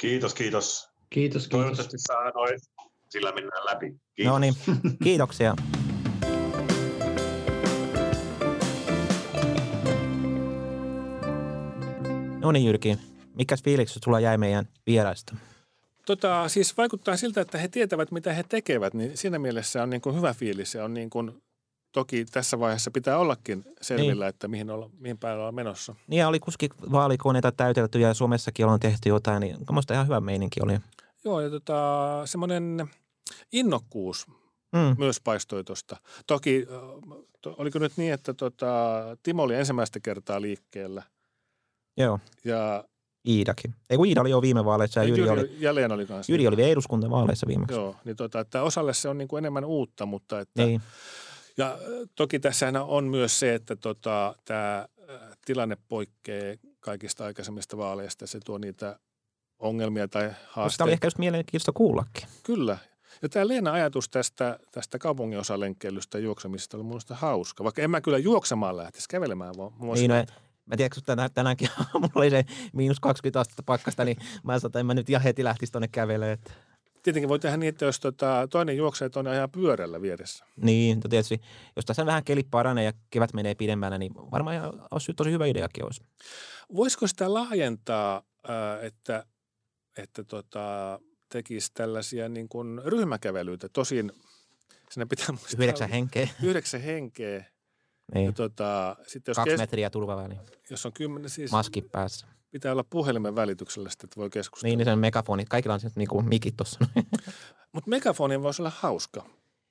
[0.00, 0.88] Kiitos, kiitos.
[1.10, 1.48] Kiitos, kiitos.
[1.48, 2.60] Toivottavasti saa noin,
[3.08, 3.86] sillä mennään läpi.
[4.14, 4.32] Kiitos.
[4.32, 4.54] No niin,
[5.04, 5.54] kiitoksia.
[12.40, 12.98] No niin Jyrki,
[13.34, 15.36] mikä fiiliksi sulla jäi meidän vieraista?
[16.10, 20.00] Tota, siis vaikuttaa siltä, että he tietävät, mitä he tekevät, niin siinä mielessä on niin
[20.00, 20.72] kuin hyvä fiilis.
[20.72, 21.42] Se on niin kuin,
[21.92, 24.28] toki tässä vaiheessa pitää ollakin selvillä, niin.
[24.28, 25.94] että mihin, olla, mihin päin ollaan menossa.
[26.06, 30.20] Niin ja oli kuski vaalikoneita täytelty ja Suomessakin on tehty jotain, niin minusta ihan hyvä
[30.20, 30.78] meininki oli.
[31.24, 32.90] Joo, ja tota, semmoinen
[33.52, 34.26] innokkuus
[34.72, 34.94] mm.
[34.98, 35.96] myös paistoi tuosta.
[36.26, 36.66] Toki,
[37.42, 38.66] to, oliko nyt niin, että tota,
[39.22, 41.02] Timo oli ensimmäistä kertaa liikkeellä–
[41.96, 42.18] Joo.
[42.44, 42.84] Ja
[43.28, 43.74] Iidakin.
[43.90, 46.32] Ei kun Iida oli jo viime vaaleissa ja Jyri, Jyri oli, jälleen oli kanssa.
[46.32, 47.74] Jyri oli vielä eduskuntavaaleissa viimeksi.
[47.74, 50.80] Joo, niin tota, että osalle se on niin kuin enemmän uutta, mutta että, niin.
[51.56, 51.78] ja
[52.14, 54.88] toki tässähän on myös se, että tota, tämä
[55.46, 58.26] tilanne poikkeaa kaikista aikaisemmista vaaleista.
[58.26, 58.98] Se tuo niitä
[59.58, 60.78] ongelmia tai haasteita.
[60.78, 62.28] Tämä oli ehkä just mielenkiintoista kuullakin.
[62.42, 62.78] Kyllä.
[63.22, 67.64] Ja tämä Leena ajatus tästä, tästä kaupunginosalenkkeilystä ja juoksemisesta oli minusta hauska.
[67.64, 70.24] Vaikka en mä kyllä juoksemaan lähtisi kävelemään, vaan niin, no,
[70.70, 74.70] Mä tiedän, kun tänään, tänäänkin mulla oli se miinus 20 astetta pakkasta, niin mä sanoin,
[74.70, 76.38] että en mä nyt ihan heti lähtisi tuonne kävelemään.
[77.02, 80.44] Tietenkin voi tehdä niin, että jos tota, toinen juoksee, toinen ajaa pyörällä vieressä.
[80.56, 81.40] Niin, tietysti.
[81.76, 85.84] Jos tässä vähän keli paranee ja kevät menee pidemmällä, niin varmaan olisi tosi hyvä ideakin
[85.84, 86.02] olisi.
[86.74, 88.22] Voisiko sitä laajentaa,
[88.82, 89.26] että,
[89.98, 90.98] että tota,
[91.32, 93.68] tekisi tällaisia niin kuin ryhmäkävelyitä?
[93.68, 94.12] Tosin
[94.90, 95.58] sinne pitää muistaa.
[95.58, 96.28] Yhdeksän henkeä.
[96.42, 97.44] Yhdeksän henkeä.
[98.14, 98.26] Niin.
[98.26, 99.60] Ja tota, sitten jos Kaksi kes...
[99.60, 100.34] metriä turvaväli.
[100.70, 101.52] Jos on kymmenen siis...
[101.52, 102.26] Maski päässä.
[102.50, 104.70] pitää olla puhelimen välityksellä sitten, että voi keskustella.
[104.70, 105.44] Niin, niin se on megafoni.
[105.44, 106.78] Kaikilla on niin kuin mikit tuossa.
[107.74, 109.24] Mutta megafoni voisi olla hauska.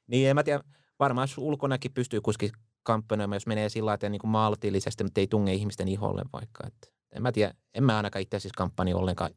[0.08, 0.64] Niin, en mä tiedä.
[1.00, 2.52] Varmaan jos ulkonäkin pystyy kuitenkin
[2.84, 6.68] kampanjoimaan, jos menee sillä lailla niin kuin maltillisesti, mutta ei tunge ihmisten iholle vaikka.
[6.68, 9.32] Et en mä tiedä, en mä ainakaan itse siis kampanja ollenkaan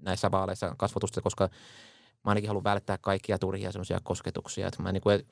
[0.00, 1.48] näissä vaaleissa kasvatusta, koska
[2.24, 4.66] mä ainakin haluan välttää kaikkia turhia semmoisia kosketuksia.
[4.66, 5.26] Että mä niin kuin,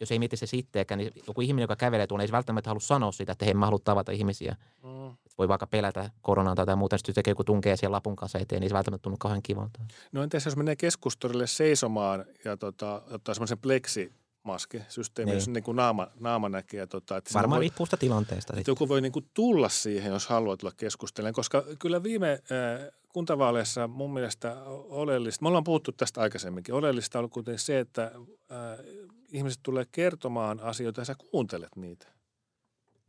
[0.00, 3.12] jos ei mieti se sitteekään, niin joku ihminen, joka kävelee tuonne, ei välttämättä halua sanoa
[3.12, 4.56] sitä, että hei, mä haluan tavata ihmisiä.
[4.82, 5.16] Mm.
[5.38, 8.68] Voi vaikka pelätä koronaa tai muuta, sitten tekee joku tunkee siellä lapun kanssa eteen, niin
[8.70, 9.80] se välttämättä tunnu kauhean kivalta.
[10.12, 14.12] No entäs jos menee keskustorille seisomaan ja tota, ottaa semmoisen pleksi
[14.42, 15.36] maskisysteemi, niin.
[15.36, 16.86] jos niin kuin naama, naama näkee.
[16.86, 18.54] Tota, että Varmaan voi, riippuu sitä tilanteesta.
[18.56, 22.90] Että joku voi niin kuin tulla siihen, jos haluaa tulla keskustelemaan, koska kyllä viime äh,
[23.08, 28.12] kuntavaaleissa mun mielestä oleellista, me ollaan puhuttu tästä aikaisemminkin, oleellista on kuitenkin se, että
[28.52, 28.84] äh,
[29.28, 32.06] ihmiset tulee kertomaan asioita ja sä kuuntelet niitä.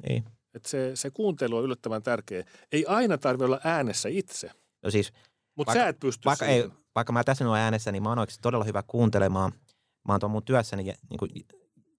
[0.09, 0.25] Niin.
[0.53, 2.45] Että se, se kuuntelu on yllättävän tärkeä.
[2.71, 4.51] Ei aina tarvitse olla äänessä itse.
[4.83, 5.13] No siis,
[5.55, 8.19] Mutta sä et pysty vaikka, ei, vaikka mä tässä en ole äänessä, niin mä oon
[8.19, 9.51] oikeasti todella hyvä kuuntelemaan.
[10.07, 11.31] Mä oon tuon mun työssäni niin kuin,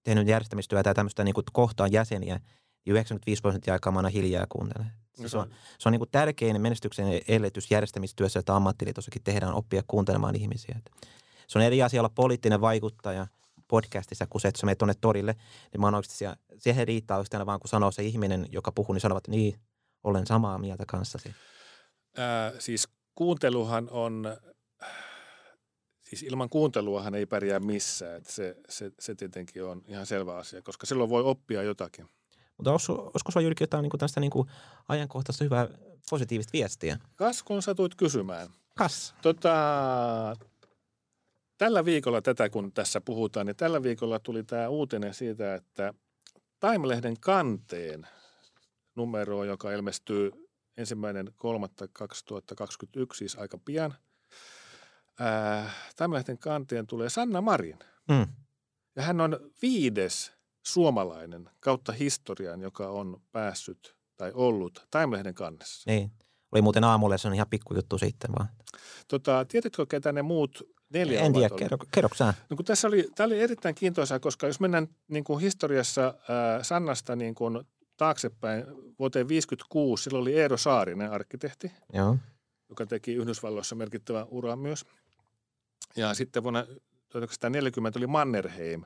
[0.03, 2.39] tehnyt järjestämistyötä ja tämmöistä niin kuin kohtaan jäseniä.
[2.85, 4.87] 95 prosenttia aikaa mä aina hiljaa ja kuuntelen.
[5.13, 5.49] Siis se on,
[5.79, 10.79] se on niin kuin tärkein menestyksen edellytys järjestämistyössä, että ammattiliitossakin tehdään oppia kuuntelemaan ihmisiä.
[11.47, 13.27] Se on eri asia olla poliittinen vaikuttaja–
[13.73, 15.35] podcastissa, kun se, että sä menet tuonne torille,
[15.71, 18.93] niin mä oon oikeasti siellä, siihen riittää oikeastaan vaan, kun sanoo se ihminen, joka puhuu,
[18.93, 19.59] niin sanovat, että niin,
[20.03, 21.35] olen samaa mieltä kanssasi.
[22.17, 24.37] Ää, siis kuunteluhan on,
[26.15, 28.17] siis ilman kuunteluahan ei pärjää missään.
[28.17, 32.09] Että se, se, se tietenkin on ihan selvä asia, koska silloin voi oppia jotakin.
[32.57, 34.47] Mutta olisiko, sulla Jyrki jotain niin tästä niin kuin
[34.87, 35.67] ajankohtaista hyvää
[36.09, 36.97] positiivista viestiä?
[37.15, 38.47] Kas, kun satuit kysymään.
[38.77, 39.15] Kas.
[39.21, 39.55] Tota,
[41.57, 45.93] tällä viikolla tätä, kun tässä puhutaan, niin tällä viikolla tuli tämä uutinen siitä, että
[46.59, 48.07] Time-lehden kanteen
[48.95, 50.31] numero, joka ilmestyy
[50.77, 51.33] ensimmäinen 3.2021,
[53.13, 53.93] siis aika pian.
[55.95, 57.79] Time-lehden kanteen tulee Sanna Marin.
[58.09, 58.27] Mm.
[58.95, 60.33] Ja hän on viides
[60.65, 65.91] suomalainen kautta historian, joka on päässyt tai ollut Time-lehden kannessa.
[65.91, 66.11] Niin.
[66.51, 68.49] Oli muuten aamulla, se on ihan pikkujuttu sitten vaan.
[69.07, 72.09] Tota, tiedätkö, ketä ne muut Neljä en tiedä, kerro, kerro
[72.49, 76.15] no, kun tässä oli, tämä oli erittäin kiintoisaa, koska jos mennään niin kuin historiassa äh,
[76.61, 77.59] Sannasta niin kuin
[77.97, 78.65] taaksepäin
[78.99, 82.17] vuoteen 56, silloin oli Eero Saarinen arkkitehti, Joo.
[82.69, 84.85] joka teki Yhdysvalloissa merkittävän uran myös.
[85.97, 86.65] Ja sitten vuonna
[87.09, 88.83] 1940 oli Mannerheim,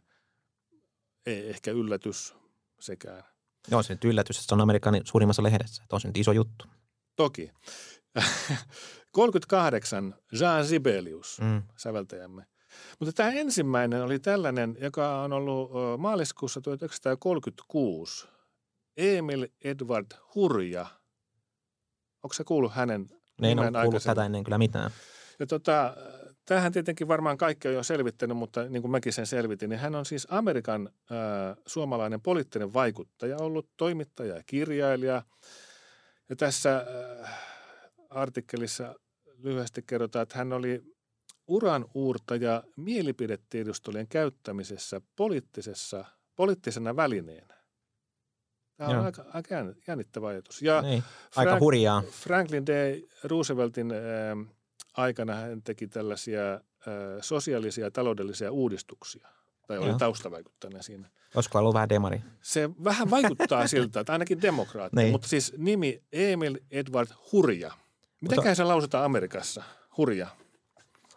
[1.25, 2.35] ei ehkä yllätys
[2.79, 3.23] sekään.
[3.71, 5.83] Joo, se nyt yllätys, että se on Amerikan suurimmassa lehdessä.
[5.83, 6.65] Että on se nyt iso juttu.
[7.15, 7.51] Toki.
[9.11, 11.63] 38 Jean Sibelius, mm.
[11.75, 12.45] säveltäjämme.
[12.99, 18.27] Mutta tämä ensimmäinen oli tällainen, joka on ollut maaliskuussa 1936.
[18.97, 20.05] Emil Edward
[20.35, 20.85] Hurja.
[22.23, 23.09] Onko se kuullut hänen
[23.41, 24.91] Niin on kuullut tätä ennen kyllä mitään.
[25.39, 25.95] Ja tota,
[26.47, 29.95] tämähän tietenkin varmaan kaikki on jo selvittänyt, mutta niin kuin mäkin sen selvitin, niin hän
[29.95, 35.23] on siis Amerikan äh, suomalainen poliittinen vaikuttaja ollut, toimittaja ja kirjailija.
[36.29, 36.85] Ja tässä
[37.23, 37.39] äh,
[38.09, 38.95] artikkelissa
[39.37, 40.83] lyhyesti kerrotaan, että hän oli
[41.47, 47.57] uran uurtaja mielipidetiedustelujen käyttämisessä poliittisessa, poliittisena välineenä.
[48.77, 49.05] Tämä on Joo.
[49.05, 49.55] aika, aika
[49.87, 50.61] jännittävä ajatus.
[50.61, 52.03] Ja niin, Frank, aika hurjaa.
[52.11, 53.01] Franklin D.
[53.23, 54.56] Rooseveltin äh,
[54.97, 56.41] aikana hän teki tällaisia
[57.21, 59.27] sosiaalisia ja taloudellisia uudistuksia.
[59.67, 61.09] Tai oli taustavaikuttajana siinä.
[61.35, 62.21] Olisiko ollut vähän demari?
[62.41, 64.95] Se vähän vaikuttaa siltä, että ainakin demokraatti.
[64.95, 65.11] niin.
[65.11, 67.71] Mutta siis nimi Emil Edward Hurja–
[68.21, 69.63] Mitäkään se lausutaan Amerikassa?
[69.97, 70.27] Hurja.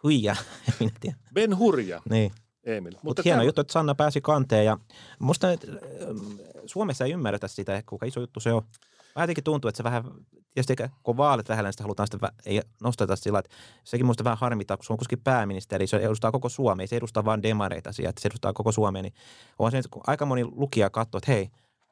[0.03, 0.35] Huija,
[0.79, 1.17] minä tiedä.
[1.33, 2.01] Ben Hurja.
[2.09, 2.31] Niin.
[2.63, 2.91] Emil.
[2.91, 3.45] Mutta Mut hieno tämän...
[3.45, 4.77] juttu, että Sanna pääsi kanteen ja
[5.19, 5.47] musta
[6.65, 8.61] Suomessa ei ymmärretä sitä, kuinka iso juttu se on.
[9.15, 10.03] Vähän jotenkin tuntuu, että se vähän,
[10.53, 14.37] tietysti kun vaalit vähän, niin sitä halutaan sitä, ei nosteta sillä, että sekin musta vähän
[14.37, 18.21] harmittaa, kun se on kuitenkin pääministeri, se edustaa koko Suomea, se edustaa vain demareita sieltä,
[18.21, 19.13] se edustaa koko Suomea, niin
[19.59, 21.49] on se, kun aika moni lukija katsoo, että hei,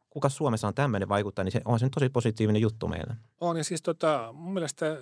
[0.09, 3.15] kuka Suomessa on tämmöinen vaikuttaa, niin se on sen tosi positiivinen juttu meille.
[3.41, 4.97] On ja siis tota, mun mielestä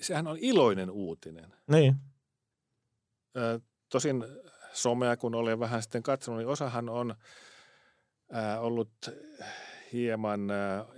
[0.00, 1.52] sehän on iloinen uutinen.
[1.70, 1.96] Niin.
[3.36, 4.24] Ö, tosin
[4.72, 7.14] somea, kun olen vähän sitten katsonut, niin osahan on
[8.32, 8.90] ää, ollut
[9.92, 10.40] hieman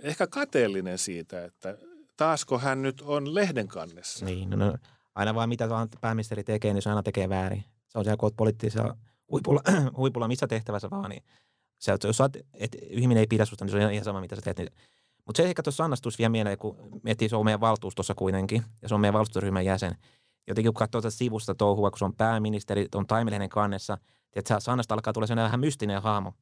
[0.01, 1.77] ehkä kateellinen siitä, että
[2.21, 4.25] taasko hän nyt on lehden kannessa.
[4.25, 4.77] Niin, no, no
[5.15, 7.63] aina vaan mitä vaan pääministeri tekee, niin se aina tekee väärin.
[7.87, 8.97] Se on siellä, kun poliittisella
[9.31, 9.61] huipulla,
[9.97, 11.23] huipulla missä tehtävässä vaan, niin
[11.77, 14.41] se, jos saat, että ihminen ei pidä susta, niin se on ihan sama, mitä sä
[14.41, 14.57] teet.
[14.57, 14.69] Niin.
[15.25, 18.89] Mutta se ehkä tuossa Annastus vielä mieleen, kun miettii, se on meidän valtuustossa kuitenkin, ja
[18.89, 19.97] se on meidän valtuustoryhmän jäsen.
[20.47, 23.97] Jotenkin kun katsoo tätä sivusta touhua, kun se on pääministeri, on Taimelehden kannessa,
[24.33, 26.33] että Sannasta alkaa tulla sellainen vähän mystinen hahmo.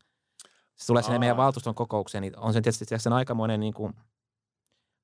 [0.75, 3.93] Se tulee sinne meidän valtuuston kokoukseen, niin on sen tietysti sen aikamoinen niin kuin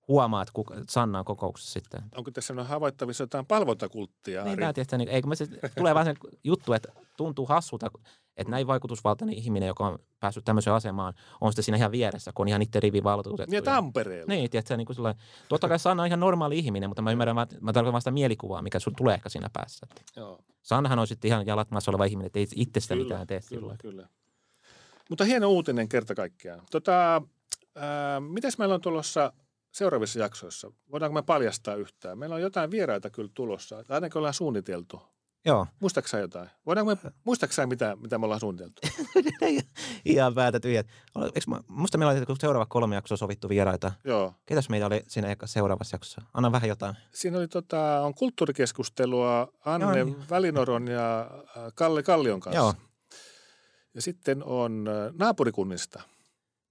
[0.08, 2.02] huomaat, kuka Sanna on kokouksessa sitten.
[2.16, 4.44] Onko tässä on havaittavissa jotain palvontakulttia?
[4.44, 5.48] Niin, mä tiedän, niin, eikö mä se,
[5.78, 7.92] tulee vaan se juttu, että tuntuu hassulta,
[8.38, 12.44] että näin vaikutusvaltainen ihminen, joka on päässyt tämmöiseen asemaan, on sitten siinä ihan vieressä, kun
[12.44, 13.52] on ihan itse rivivaltuutettu.
[13.52, 14.34] Niin ja Tampereella.
[14.34, 17.36] Niin, tiedätkö, niin kuin sellainen, totta kai Sanna on ihan normaali ihminen, mutta mä ymmärrän,
[17.36, 19.88] mä, mä tarkoitan vaan sitä mielikuvaa, mikä sulla tulee ehkä siinä päässä.
[20.16, 20.40] Joo.
[20.62, 23.40] Sannahan on sitten ihan jalat maassa oleva ihminen, että ei itse sitä Kyllä, mitään tee
[23.50, 24.08] Kyllä, sillä kyllä.
[25.10, 26.62] Mutta hieno uutinen kerta kaikkiaan.
[26.72, 27.22] Tota,
[27.76, 29.34] ää, mitäs meillä on tulossa
[29.76, 30.72] seuraavissa jaksoissa?
[30.92, 32.18] Voidaanko me paljastaa yhtään?
[32.18, 33.84] Meillä on jotain vieraita kyllä tulossa.
[33.84, 35.02] Tai Ainakin ollaan suunniteltu.
[35.46, 36.50] Joo, Muistaaksä sä jotain?
[36.66, 38.82] Voidaanko me, muistaaksä mitä, mitä me ollaan suunniteltu?
[40.06, 40.88] ihan päätä tyhjät.
[41.48, 43.92] Mä, musta meillä oli seuraava kolme jaksoa sovittu vieraita.
[44.04, 44.34] Joo.
[44.46, 46.22] Ketäs meitä oli siinä seuraavassa jaksossa?
[46.34, 46.96] Anna vähän jotain.
[47.14, 50.30] Siinä oli tota, on kulttuurikeskustelua Anne Joo, Joo, niin.
[50.30, 52.60] Välinoron ja äh, Kalle Kallion kanssa.
[52.60, 52.74] Joo.
[53.94, 56.02] Ja sitten on äh, naapurikunnista.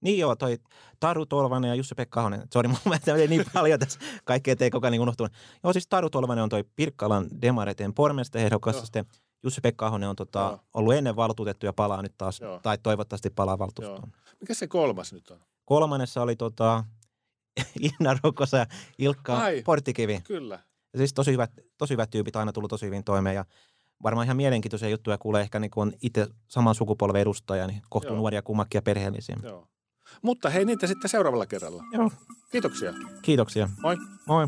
[0.05, 0.57] Niin joo, toi
[0.99, 2.47] Taru Tolvanen ja Jussi-Pekka Ahonen.
[2.53, 3.99] Sori, mun mielestä meni niin paljon tässä.
[4.23, 5.33] Kaikki ettei koko ajan niin unohtunut.
[5.63, 8.75] Joo, siis Taru Tolvanen on toi Pirkkalan demareiden pormestariehdokas.
[8.75, 8.85] Joo.
[8.85, 9.05] Sitten
[9.43, 10.59] Jussi-Pekka Ahonen on tota, Joo.
[10.73, 12.39] ollut ennen valtuutettu ja palaa nyt taas.
[12.39, 12.59] Joo.
[12.63, 14.11] Tai toivottavasti palaa valtuustoon.
[14.41, 15.39] Mikä se kolmas nyt on?
[15.65, 16.83] Kolmannessa oli tota,
[17.99, 18.65] Inna Rokosa ja
[18.97, 19.61] Ilkka Ai.
[19.61, 20.21] Porttikivi.
[20.23, 20.59] Kyllä.
[20.93, 23.45] Ja siis tosi hyvät, tosi hyvät tyypit, aina tullut tosi hyvin toimeen ja
[24.03, 28.11] varmaan ihan mielenkiintoisia juttuja kuulee ehkä niin kun on itse saman sukupolven edustaja, niin kohtuu
[28.11, 28.17] Joo.
[28.17, 29.37] nuoria kummakin ja perheellisiä.
[29.43, 29.67] Joo.
[30.21, 31.83] Mutta hei niitä sitten seuraavalla kerralla.
[31.91, 32.11] Joo.
[32.51, 32.93] Kiitoksia.
[33.21, 33.69] Kiitoksia.
[33.81, 33.97] Moi.
[34.27, 34.47] Moi.